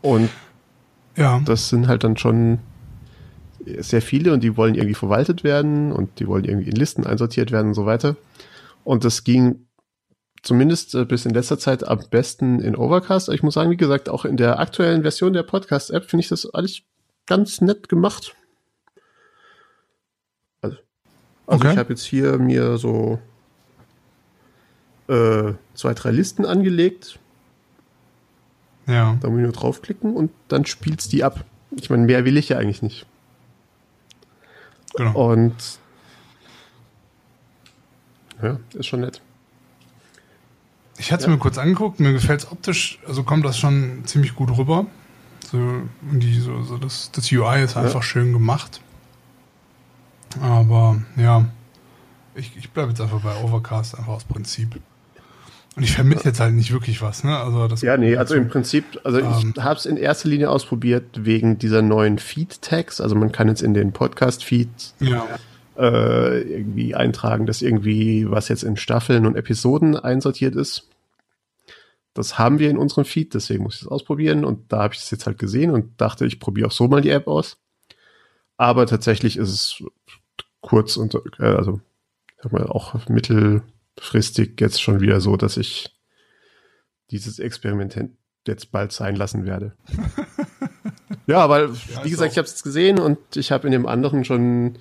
[0.02, 0.30] Und
[1.16, 1.40] ja.
[1.44, 2.58] das sind halt dann schon
[3.78, 7.52] sehr viele und die wollen irgendwie verwaltet werden und die wollen irgendwie in Listen einsortiert
[7.52, 8.16] werden und so weiter.
[8.84, 9.66] Und das ging
[10.42, 13.28] zumindest äh, bis in letzter Zeit am besten in Overcast.
[13.28, 16.46] Ich muss sagen, wie gesagt, auch in der aktuellen Version der Podcast-App finde ich das
[16.46, 16.82] alles
[17.26, 18.34] ganz nett gemacht.
[20.62, 20.78] Also,
[21.50, 21.72] also okay.
[21.72, 23.18] ich habe jetzt hier mir so
[25.08, 27.18] äh, zwei, drei Listen angelegt.
[28.86, 29.18] Ja.
[29.20, 31.44] Da muss ich nur draufklicken und dann spielt's die ab.
[31.72, 33.04] Ich meine, mehr will ich ja eigentlich nicht.
[34.96, 35.32] Genau.
[35.32, 35.56] Und
[38.40, 39.20] ja, ist schon nett.
[40.98, 41.32] Ich hatte es ja.
[41.32, 44.86] mir kurz angeguckt, mir gefällt es optisch, also kommt das schon ziemlich gut rüber.
[45.50, 48.02] So, die, so, so das, das UI ist einfach ja.
[48.02, 48.80] schön gemacht.
[50.40, 51.46] Aber ja,
[52.34, 54.80] ich, ich bleibe jetzt einfach bei Overcast, einfach aus Prinzip.
[55.76, 57.38] Und ich vermisse jetzt halt nicht wirklich was, ne?
[57.38, 60.50] Also das ja, nee, also im Prinzip, also ähm, ich habe es in erster Linie
[60.50, 63.00] ausprobiert wegen dieser neuen Feed-Tags.
[63.00, 64.68] Also man kann jetzt in den Podcast-Feed
[64.98, 65.26] ja.
[65.78, 70.88] äh, irgendwie eintragen, dass irgendwie was jetzt in Staffeln und Episoden einsortiert ist.
[72.14, 74.44] Das haben wir in unserem Feed, deswegen muss ich es ausprobieren.
[74.44, 77.00] Und da habe ich es jetzt halt gesehen und dachte, ich probiere auch so mal
[77.00, 77.58] die App aus.
[78.56, 79.82] Aber tatsächlich ist es
[80.60, 81.80] kurz und äh, also
[82.42, 85.94] sag mal auch mittelfristig jetzt schon wieder so, dass ich
[87.10, 87.98] dieses Experiment
[88.46, 89.72] jetzt bald sein lassen werde.
[91.26, 94.24] ja, weil ja, wie gesagt, ich habe es gesehen und ich habe in dem anderen
[94.24, 94.78] schon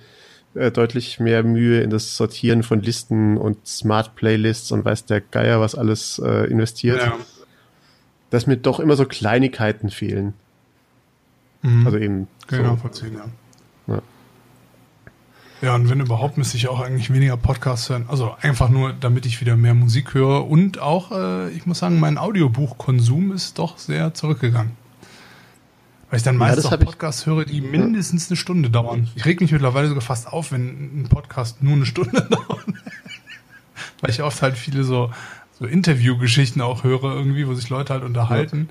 [0.54, 5.20] äh, deutlich mehr Mühe in das Sortieren von Listen und Smart Playlists und weiß der
[5.20, 7.16] Geier was alles äh, investiert, ja.
[8.30, 10.34] dass mir doch immer so Kleinigkeiten fehlen.
[11.62, 11.86] Mhm.
[11.86, 12.28] Also eben.
[12.48, 12.76] Genau, so.
[12.76, 13.20] verziehen, ja.
[13.20, 13.30] ja.
[15.62, 18.06] Ja, und wenn überhaupt, müsste ich auch eigentlich weniger Podcasts hören.
[18.08, 20.48] Also einfach nur, damit ich wieder mehr Musik höre.
[20.48, 24.72] Und auch, äh, ich muss sagen, mein Audiobuchkonsum ist doch sehr zurückgegangen.
[26.08, 29.08] Weil ich dann meistens ja, auch Podcasts höre, die mindestens eine Stunde dauern.
[29.14, 32.66] Ich reg mich mittlerweile sogar fast auf, wenn ein Podcast nur eine Stunde dauert.
[34.00, 35.10] Weil ich oft halt viele so,
[35.58, 38.70] so Interviewgeschichten auch höre, irgendwie, wo sich Leute halt unterhalten.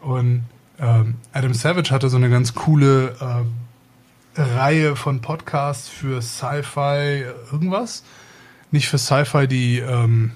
[0.00, 0.42] Und
[0.80, 3.44] ähm, Adam Savage hatte so eine ganz coole äh,
[4.34, 8.02] Reihe von Podcasts für Sci-Fi irgendwas.
[8.70, 10.32] Nicht für Sci-Fi die ähm,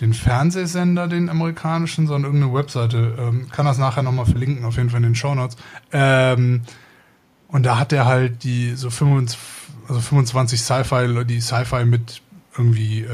[0.00, 3.14] den Fernsehsender, den amerikanischen, sondern irgendeine Webseite.
[3.18, 5.56] Ähm, kann das nachher nochmal verlinken, auf jeden Fall in den Show Notes.
[5.92, 6.62] Ähm,
[7.48, 9.38] und da hat er halt die so 25,
[9.88, 12.22] also 25 Sci-Fi, die Sci-Fi mit
[12.56, 13.08] irgendwie, äh,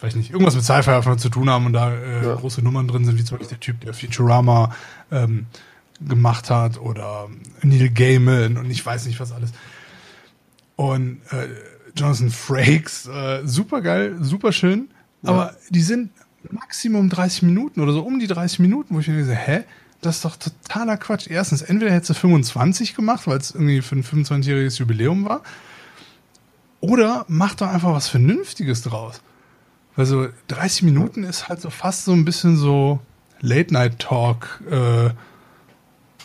[0.00, 2.34] weiß nicht, irgendwas mit Sci-Fi einfach zu tun haben und da äh, ja.
[2.34, 4.74] große Nummern drin sind, wie zum Beispiel der Typ, der Futurama
[5.10, 5.46] ähm,
[6.00, 7.28] gemacht hat oder
[7.62, 9.50] Neil Gaiman und ich weiß nicht was alles.
[10.76, 11.48] Und äh,
[11.96, 14.88] Jonathan Frakes, äh, super geil, super schön,
[15.22, 15.30] ja.
[15.30, 16.10] aber die sind
[16.50, 19.64] Maximum 30 Minuten oder so um die 30 Minuten, wo ich mir denke, hä?
[20.00, 21.28] Das ist doch totaler Quatsch.
[21.30, 25.42] Erstens, entweder hättest du 25 gemacht, weil es irgendwie für ein 25-jähriges Jubiläum war,
[26.80, 29.22] oder mach doch einfach was Vernünftiges draus.
[29.94, 32.98] Weil so 30 Minuten ist halt so fast so ein bisschen so
[33.40, 35.10] Late-Night-Talk, äh,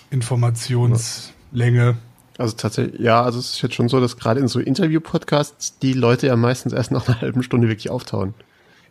[0.09, 1.97] Informationslänge.
[2.37, 5.93] Also tatsächlich, ja, also es ist jetzt schon so, dass gerade in so Interview-Podcasts die
[5.93, 8.33] Leute ja meistens erst nach einer halben Stunde wirklich auftauen.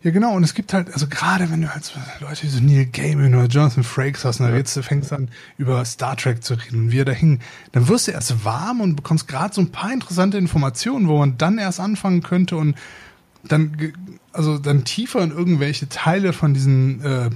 [0.02, 2.60] Ja, genau, und es gibt halt, also gerade wenn du halt so Leute wie so
[2.60, 4.58] Neil Gaiman oder Jonathan Frakes hast, und ne, ja.
[4.58, 7.40] jetzt fängst an, über Star Trek zu reden und wie er da hing,
[7.72, 11.38] dann wirst du erst warm und bekommst gerade so ein paar interessante Informationen, wo man
[11.38, 12.76] dann erst anfangen könnte und
[13.42, 13.92] dann,
[14.32, 17.30] also dann tiefer in irgendwelche Teile von diesen äh,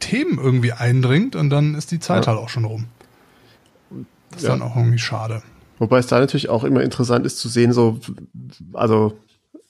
[0.00, 2.32] Themen irgendwie eindringt und dann ist die Zeit ja.
[2.32, 2.84] halt auch schon rum.
[4.36, 4.56] Das ist ja.
[4.56, 5.42] dann auch irgendwie schade.
[5.78, 7.98] Wobei es da natürlich auch immer interessant ist zu sehen, so,
[8.74, 9.18] also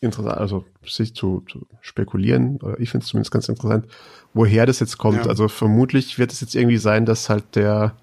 [0.01, 3.87] interessant, also sich zu, zu spekulieren, oder ich finde es zumindest ganz interessant,
[4.35, 5.25] woher das jetzt kommt.
[5.25, 5.27] Ja.
[5.27, 7.97] Also vermutlich wird es jetzt irgendwie sein, dass halt der,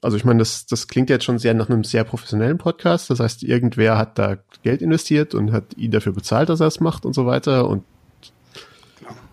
[0.00, 3.10] also ich meine, das, das klingt jetzt schon sehr nach einem sehr professionellen Podcast.
[3.10, 6.78] Das heißt, irgendwer hat da Geld investiert und hat ihn dafür bezahlt, dass er es
[6.78, 7.68] macht und so weiter.
[7.68, 7.82] Und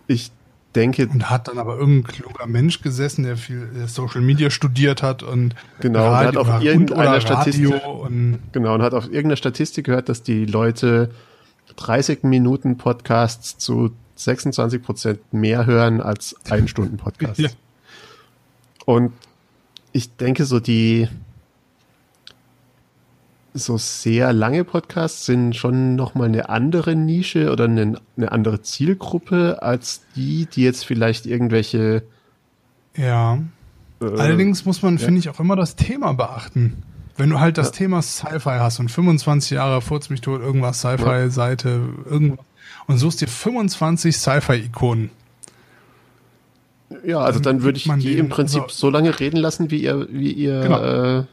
[0.07, 0.31] ich
[0.77, 1.07] denke.
[1.07, 5.55] Und hat dann aber irgendein kluger Mensch gesessen, der viel Social Media studiert hat und
[5.79, 10.07] genau, Radio und hat auf irgendeiner Statistik und genau und hat auf irgendeiner Statistik gehört,
[10.07, 11.11] dass die Leute
[11.75, 17.39] 30 Minuten Podcasts zu 26 Prozent mehr hören als ein Stunden Podcast.
[17.39, 17.49] ja.
[18.85, 19.11] Und
[19.91, 21.07] ich denke so die
[23.57, 29.61] so sehr lange Podcasts sind schon nochmal eine andere Nische oder eine, eine, andere Zielgruppe
[29.61, 32.03] als die, die jetzt vielleicht irgendwelche.
[32.95, 33.39] Ja.
[34.01, 35.05] Äh, Allerdings muss man, ja.
[35.05, 36.83] finde ich, auch immer das Thema beachten.
[37.17, 37.73] Wenn du halt das ja.
[37.73, 42.45] Thema Sci-Fi hast und 25 Jahre furz mich tot, irgendwas Sci-Fi-Seite, irgendwas,
[42.87, 45.09] und suchst dir 25 Sci-Fi-Ikonen.
[47.05, 49.83] Ja, also dann, dann würde ich die im Prinzip so, so lange reden lassen, wie
[49.83, 51.19] ihr, wie ihr genau.
[51.19, 51.23] äh,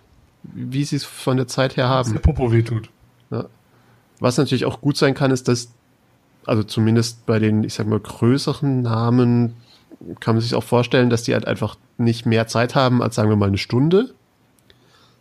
[0.52, 2.12] wie sie es von der Zeit her haben.
[2.12, 2.90] Dass der Popo wehtut.
[3.30, 3.46] Ja.
[4.20, 5.72] Was natürlich auch gut sein kann, ist, dass,
[6.46, 9.54] also zumindest bei den, ich sag mal, größeren Namen
[10.20, 13.30] kann man sich auch vorstellen, dass die halt einfach nicht mehr Zeit haben als, sagen
[13.30, 14.14] wir mal, eine Stunde.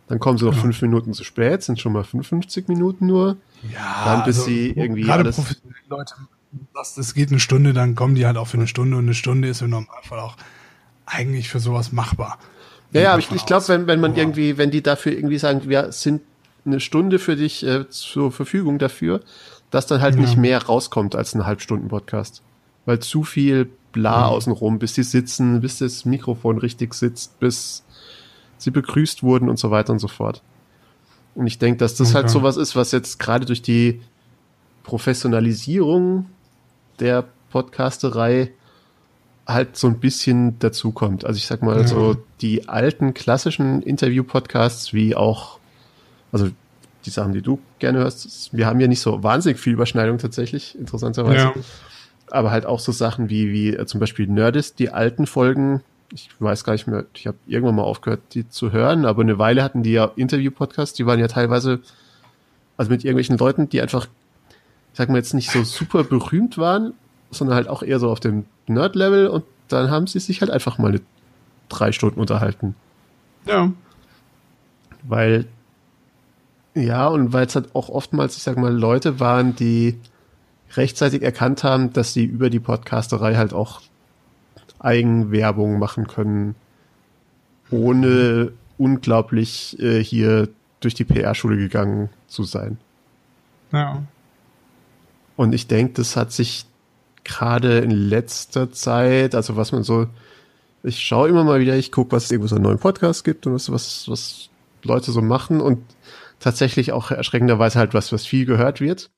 [0.08, 0.60] Dann kommen sie noch ja.
[0.60, 3.38] fünf Minuten zu spät, sind schon mal 55 Minuten nur.
[3.72, 6.14] Ja, dann bis also, sie irgendwie gerade alles professionelle Leute,
[6.74, 9.14] das, das geht eine Stunde, dann kommen die halt auch für eine Stunde und eine
[9.14, 10.36] Stunde ist im Normalfall auch
[11.06, 12.38] eigentlich für sowas machbar.
[12.94, 15.68] Ja, ja, aber ich, ich glaube, wenn, wenn man irgendwie, wenn die dafür irgendwie sagen,
[15.68, 16.22] wir sind
[16.64, 19.20] eine Stunde für dich äh, zur Verfügung dafür,
[19.70, 20.20] dass dann halt ja.
[20.20, 22.42] nicht mehr rauskommt als ein Halbstunden-Podcast.
[22.86, 24.34] Weil zu viel bla mhm.
[24.34, 27.82] außenrum, bis sie sitzen, bis das Mikrofon richtig sitzt, bis
[28.58, 30.42] sie begrüßt wurden und so weiter und so fort.
[31.34, 32.26] Und ich denke, dass das halt okay.
[32.26, 34.00] halt sowas ist, was jetzt gerade durch die
[34.84, 36.26] Professionalisierung
[37.00, 38.52] der Podcasterei
[39.46, 41.24] halt so ein bisschen dazukommt.
[41.24, 41.86] Also ich sag mal, ja.
[41.86, 45.58] so die alten klassischen Interview-Podcasts, wie auch,
[46.32, 46.48] also
[47.04, 50.78] die Sachen, die du gerne hörst, wir haben ja nicht so wahnsinnig viel Überschneidung tatsächlich,
[50.78, 51.44] interessanterweise.
[51.44, 51.52] Ja.
[52.30, 56.30] Aber halt auch so Sachen wie, wie äh, zum Beispiel Nerdist, die alten Folgen, ich
[56.38, 59.62] weiß gar nicht mehr, ich habe irgendwann mal aufgehört, die zu hören, aber eine Weile
[59.62, 61.80] hatten die ja Interview-Podcasts, die waren ja teilweise,
[62.78, 64.06] also mit irgendwelchen Leuten, die einfach,
[64.92, 66.94] ich sag mal jetzt nicht so super berühmt waren,
[67.30, 70.78] sondern halt auch eher so auf dem Nerd-Level und dann haben sie sich halt einfach
[70.78, 71.00] mal eine
[71.68, 72.74] drei Stunden unterhalten.
[73.46, 73.72] Ja.
[75.02, 75.46] Weil,
[76.74, 79.98] ja, und weil es halt auch oftmals, ich sag mal, Leute waren, die
[80.76, 83.82] rechtzeitig erkannt haben, dass sie über die Podcasterei halt auch
[84.78, 86.54] Eigenwerbung machen können,
[87.70, 90.48] ohne unglaublich äh, hier
[90.80, 92.78] durch die PR-Schule gegangen zu sein.
[93.72, 94.02] Ja.
[95.36, 96.66] Und ich denke, das hat sich
[97.24, 100.06] gerade in letzter Zeit, also was man so,
[100.82, 103.46] ich schaue immer mal wieder, ich gucke, was es irgendwo so einen neuen Podcast gibt
[103.46, 104.50] und was, was, was
[104.82, 105.82] Leute so machen und
[106.40, 109.10] tatsächlich auch erschreckenderweise halt was, was viel gehört wird.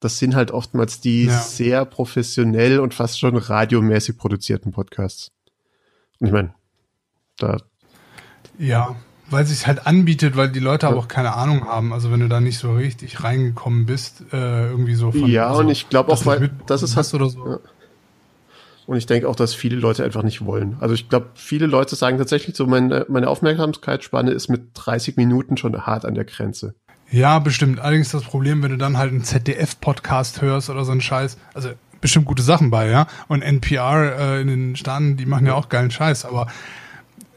[0.00, 1.40] Das sind halt oftmals die ja.
[1.40, 5.30] sehr professionell und fast schon radiomäßig produzierten Podcasts.
[6.18, 6.54] Und ich meine,
[7.36, 7.58] da.
[8.58, 8.96] Ja,
[9.32, 11.92] weil es sich halt anbietet, weil die Leute aber auch keine Ahnung haben.
[11.92, 15.26] Also wenn du da nicht so richtig reingekommen bist, äh, irgendwie so von.
[15.26, 17.46] Ja, also, und ich glaube auch, weil das ist halt oder so.
[17.46, 17.58] Ja.
[18.86, 20.76] Und ich denke auch, dass viele Leute einfach nicht wollen.
[20.80, 25.56] Also ich glaube, viele Leute sagen tatsächlich so, meine, meine Aufmerksamkeitsspanne ist mit 30 Minuten
[25.56, 26.74] schon hart an der Grenze.
[27.10, 27.78] Ja, bestimmt.
[27.80, 31.70] Allerdings das Problem, wenn du dann halt einen ZDF-Podcast hörst oder so einen Scheiß, also
[32.00, 33.06] bestimmt gute Sachen bei, ja.
[33.28, 36.48] Und NPR äh, in den Staaten, die machen ja auch geilen Scheiß, aber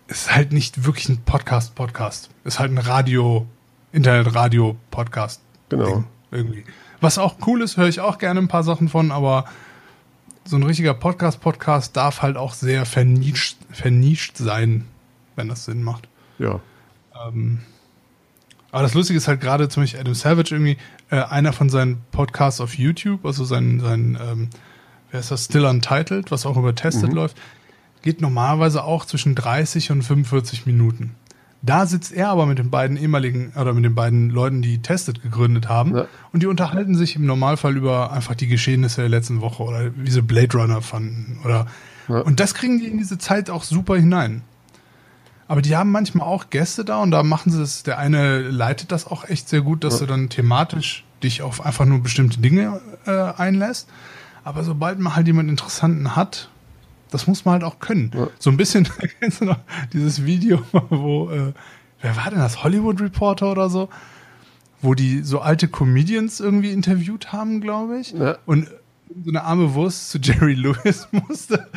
[0.08, 2.30] ist halt nicht wirklich ein Podcast-Podcast.
[2.44, 3.48] Ist halt ein Radio,
[3.92, 5.42] Internet-Radio-Podcast.
[5.70, 6.04] Genau.
[6.32, 6.64] irgendwie.
[7.02, 9.46] Was auch cool ist, höre ich auch gerne ein paar Sachen von, aber
[10.44, 14.86] so ein richtiger Podcast-Podcast darf halt auch sehr vernischt, vernischt sein,
[15.36, 16.08] wenn das Sinn macht.
[16.38, 16.60] Ja.
[17.28, 17.62] Ähm,
[18.72, 20.78] aber das Lustige ist halt gerade zum Beispiel Adam Savage irgendwie,
[21.10, 24.50] äh, einer von seinen Podcasts auf YouTube, also sein, sein ähm,
[25.10, 27.16] wer ist das, Still Untitled, was auch über Tested mhm.
[27.16, 27.38] läuft,
[28.06, 31.16] geht normalerweise auch zwischen 30 und 45 Minuten.
[31.62, 35.24] Da sitzt er aber mit den beiden ehemaligen oder mit den beiden Leuten, die Tested
[35.24, 36.06] gegründet haben, ja.
[36.32, 40.12] und die unterhalten sich im Normalfall über einfach die Geschehnisse der letzten Woche oder wie
[40.12, 41.66] sie Blade Runner fanden oder
[42.08, 42.20] ja.
[42.20, 44.44] und das kriegen die in diese Zeit auch super hinein.
[45.48, 47.84] Aber die haben manchmal auch Gäste da und da machen sie es.
[47.84, 50.00] Der eine leitet das auch echt sehr gut, dass ja.
[50.02, 53.88] du dann thematisch dich auf einfach nur bestimmte Dinge äh, einlässt.
[54.44, 56.50] Aber sobald man halt jemanden Interessanten hat,
[57.16, 58.12] das muss man halt auch können.
[58.14, 58.28] Ja.
[58.40, 58.88] So ein bisschen,
[59.20, 59.60] kennst du noch
[59.94, 61.54] dieses Video, wo, äh,
[62.02, 62.64] wer war denn das?
[62.64, 63.88] Hollywood Reporter oder so?
[64.82, 68.12] Wo die so alte Comedians irgendwie interviewt haben, glaube ich.
[68.12, 68.38] Ja.
[68.46, 68.68] Und
[69.24, 71.68] so eine arme Wurst zu Jerry Lewis musste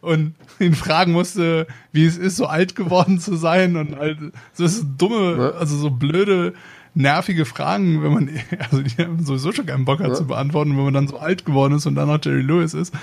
[0.00, 4.18] und ihn fragen musste, wie es ist, so alt geworden zu sein und halt
[4.52, 6.54] so ist dumme, also so blöde,
[6.94, 8.30] nervige Fragen, wenn man,
[8.70, 10.14] also die haben sowieso schon keinen Bock hat ja.
[10.14, 12.94] zu beantworten, wenn man dann so alt geworden ist und dann noch Jerry Lewis ist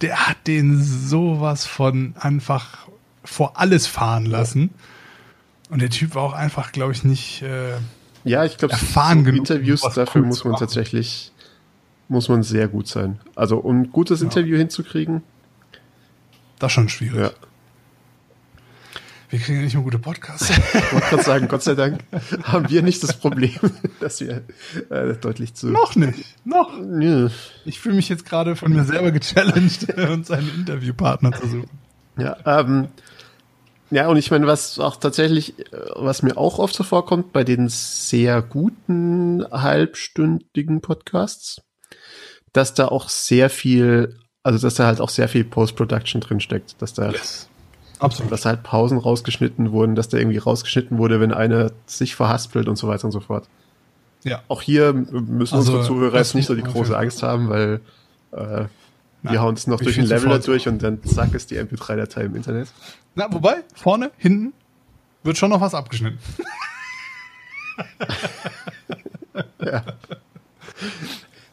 [0.00, 2.88] der hat den sowas von einfach
[3.24, 4.70] vor alles fahren lassen.
[5.68, 7.74] Und der Typ war auch einfach, glaube ich, nicht äh,
[8.24, 9.38] ja, ich glaube, erfahren so genug.
[9.38, 11.32] Interviews dafür muss man tatsächlich
[12.08, 13.20] muss man sehr gut sein.
[13.36, 14.24] Also um ein gutes ja.
[14.24, 15.22] Interview hinzukriegen,
[16.58, 17.20] das ist schon schwierig.
[17.20, 17.30] Ja.
[19.30, 20.50] Wir kriegen ja nicht mehr gute Podcasts.
[20.74, 22.00] ich wollte gerade sagen, Gott sei Dank
[22.42, 23.58] haben wir nicht das Problem,
[24.00, 24.42] dass wir
[24.90, 25.68] äh, deutlich zu.
[25.68, 26.24] Noch nicht.
[26.44, 26.76] Noch.
[26.80, 27.30] Nö.
[27.64, 31.70] Ich fühle mich jetzt gerade von mir selber gechallenged, uns einen Interviewpartner zu suchen.
[32.18, 32.88] Ja, ähm,
[33.90, 35.64] ja, und ich meine, was auch tatsächlich, äh,
[35.94, 41.62] was mir auch oft so vorkommt, bei den sehr guten halbstündigen Podcasts,
[42.52, 46.82] dass da auch sehr viel, also dass da halt auch sehr viel Post-Production drin steckt,
[46.82, 47.49] dass da yes.
[48.00, 48.32] Absolut.
[48.32, 52.76] Dass halt Pausen rausgeschnitten wurden, dass da irgendwie rausgeschnitten wurde, wenn einer sich verhaspelt und
[52.76, 53.46] so weiter und so fort.
[54.24, 54.42] Ja.
[54.48, 57.80] Auch hier müssen also, unsere Zuhörer jetzt nicht so die große Angst haben, weil
[58.32, 58.64] äh,
[59.22, 62.36] wir hauen es noch durch den Leveler durch und dann zack ist die MP3-Datei im
[62.36, 62.68] Internet.
[63.14, 64.52] Na, wobei, vorne, hinten
[65.22, 66.18] wird schon noch was abgeschnitten.
[69.64, 69.84] ja.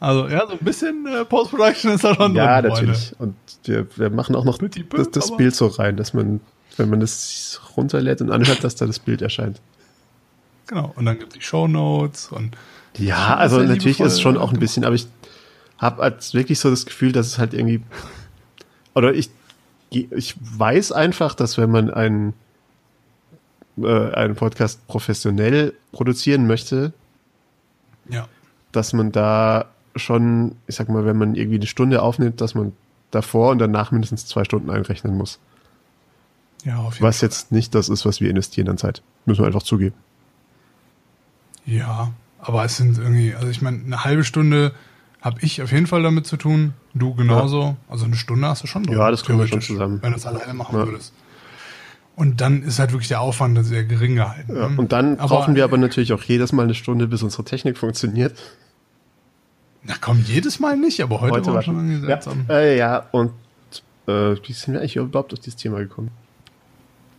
[0.00, 3.14] Also, ja, so ein bisschen äh, Post-Production ist da schon Ja, drin, natürlich.
[3.18, 3.34] Und
[3.64, 6.40] wir, wir machen auch noch das, das Bild so rein, dass man,
[6.76, 9.60] wenn man das runterlädt und anhört, dass da das Bild erscheint.
[10.68, 10.92] Genau.
[10.96, 12.56] Und dann gibt es die Show Notes und.
[12.96, 15.06] Ja, also natürlich ist es schon auch ein bisschen, aber ich
[15.78, 17.82] habe als wirklich so das Gefühl, dass es halt irgendwie.
[18.94, 19.30] Oder ich,
[19.90, 22.34] ich weiß einfach, dass wenn man einen,
[23.78, 26.92] äh, einen Podcast professionell produzieren möchte,
[28.08, 28.28] ja.
[28.72, 29.66] dass man da
[29.98, 32.72] schon, ich sag mal, wenn man irgendwie eine Stunde aufnimmt, dass man
[33.10, 35.38] davor und danach mindestens zwei Stunden einrechnen muss.
[36.64, 37.28] Ja, auf jeden Was Fall.
[37.28, 39.02] jetzt nicht das ist, was wir investieren an Zeit.
[39.26, 39.94] Müssen wir einfach zugeben.
[41.66, 44.72] Ja, aber es sind irgendwie, also ich meine, eine halbe Stunde
[45.20, 46.74] habe ich auf jeden Fall damit zu tun.
[46.94, 47.76] Du genauso.
[47.88, 49.98] Also eine Stunde hast du schon drin, Ja, das kriegen wir schon zusammen.
[50.02, 50.86] Wenn du es alleine machen Ja.
[50.86, 51.12] würdest.
[52.16, 54.56] Und dann ist halt wirklich der Aufwand sehr gering gehalten.
[54.56, 54.76] Ja, ne?
[54.76, 57.78] und dann Aber- brauchen wir aber natürlich auch jedes Mal eine Stunde, bis unsere Technik
[57.78, 58.36] funktioniert.
[59.84, 62.46] Na komm, jedes Mal nicht, aber heute, war schon irgendwie ja, seltsam.
[62.48, 63.32] äh, ja, und
[64.06, 66.10] äh, wie sind wir eigentlich überhaupt auf dieses Thema gekommen?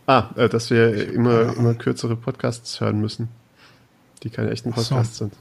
[0.06, 3.28] Ah, äh, dass wir immer, immer kürzere Podcasts hören müssen,
[4.22, 4.94] die keine echten Ach so.
[4.94, 5.32] Podcasts sind.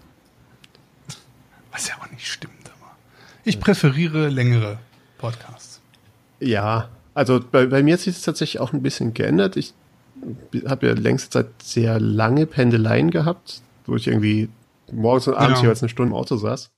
[1.72, 2.92] Was ja auch nicht stimmt, aber.
[3.44, 4.80] Ich präferiere längere
[5.18, 5.82] Podcasts.
[6.40, 9.58] Ja, also bei, bei mir hat sich das tatsächlich auch ein bisschen geändert.
[9.58, 9.74] Ich
[10.68, 14.50] habe ja längste Zeit sehr lange Pendeleien gehabt, wo ich irgendwie
[14.92, 15.64] morgens und abends Ja.
[15.64, 16.70] jeweils eine Stunde im Auto saß.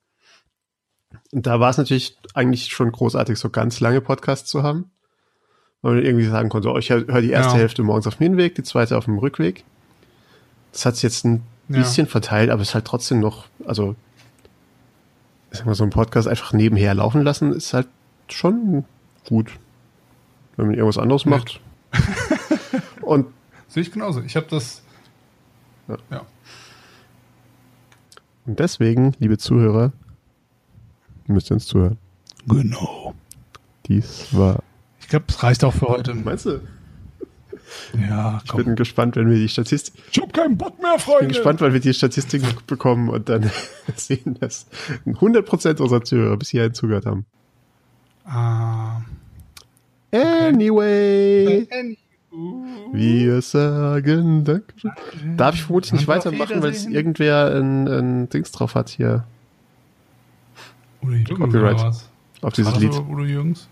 [1.32, 4.91] Und da war es natürlich eigentlich schon großartig, so ganz lange Podcasts zu haben.
[5.82, 7.59] Weil man irgendwie sagen konnte, oh, ich höre hör die erste Ja.
[7.59, 9.64] Hälfte morgens auf dem Hinweg, die zweite auf dem Rückweg.
[10.74, 11.80] Das hat sich jetzt ein Ja.
[11.80, 13.95] bisschen verteilt, aber es ist halt trotzdem noch, also
[15.51, 17.88] ich sag mal, so ein Podcast einfach nebenher laufen lassen, ist halt
[18.30, 18.86] schon
[19.28, 19.51] gut.
[20.55, 21.59] Wenn man irgendwas anderes macht.
[23.01, 23.28] Und
[23.68, 24.22] Sehe ich genauso.
[24.22, 24.82] Ich habe das.
[25.88, 25.97] Ja.
[26.09, 26.26] Ja.
[28.45, 29.93] Und deswegen, liebe Zuhörer,
[31.28, 31.97] müsst ihr uns zuhören.
[32.47, 33.13] Genau.
[33.88, 34.63] Dies war.
[34.99, 36.13] Ich glaube, es reicht auch für heute.
[36.13, 36.61] Meinst du?
[38.09, 38.65] Ja, Ich komm.
[38.65, 39.93] bin gespannt, wenn wir die Statistik.
[40.11, 41.19] Ich hab keinen Bock mehr, Ich Freunde.
[41.28, 43.49] bin gespannt, weil wir die Statistiken bekommen und dann
[43.95, 44.67] sehen, dass
[45.05, 47.26] 100% unserer Zuhörer bis hierhin zugehört haben.
[48.26, 49.01] Ah.
[50.11, 52.65] Anyway, Anywho.
[52.93, 54.91] wir sagen Dankeschön.
[55.38, 59.26] Darf ich vermutlich nicht weitermachen, weil es irgendwer ein, ein Dings drauf hat hier
[61.01, 61.75] Udo Jürgens Copyright.
[61.79, 62.09] oder was?
[62.41, 62.93] auf dieses Lied.
[62.93, 63.67] Udo Jürgens?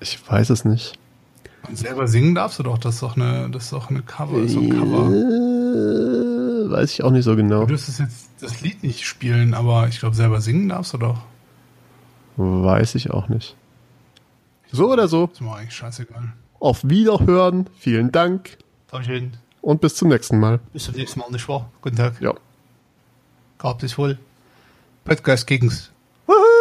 [0.00, 0.98] Ich weiß es nicht.
[1.68, 2.78] Und selber singen darfst du doch.
[2.78, 4.40] Das ist doch eine, das ist doch eine Cover.
[4.40, 5.06] Doch ein Cover.
[5.10, 7.60] Äh, weiß ich auch nicht so genau.
[7.60, 11.20] Du dürftest jetzt das Lied nicht spielen, aber ich glaube, selber singen darfst du doch.
[12.36, 13.56] Weiß ich auch nicht.
[14.72, 16.32] So oder so, Ist mir eigentlich scheißegal.
[16.60, 18.56] auf Wiederhören, vielen Dank
[18.90, 19.32] Dankeschön.
[19.60, 20.60] und bis zum nächsten Mal.
[20.72, 21.70] Bis zum nächsten Mal, nicht wahr?
[21.82, 22.20] Guten Tag.
[22.20, 22.32] Ja.
[23.58, 24.18] Gehabt es wohl.
[25.04, 25.90] Podcast Kings.
[26.28, 26.59] Woohoo!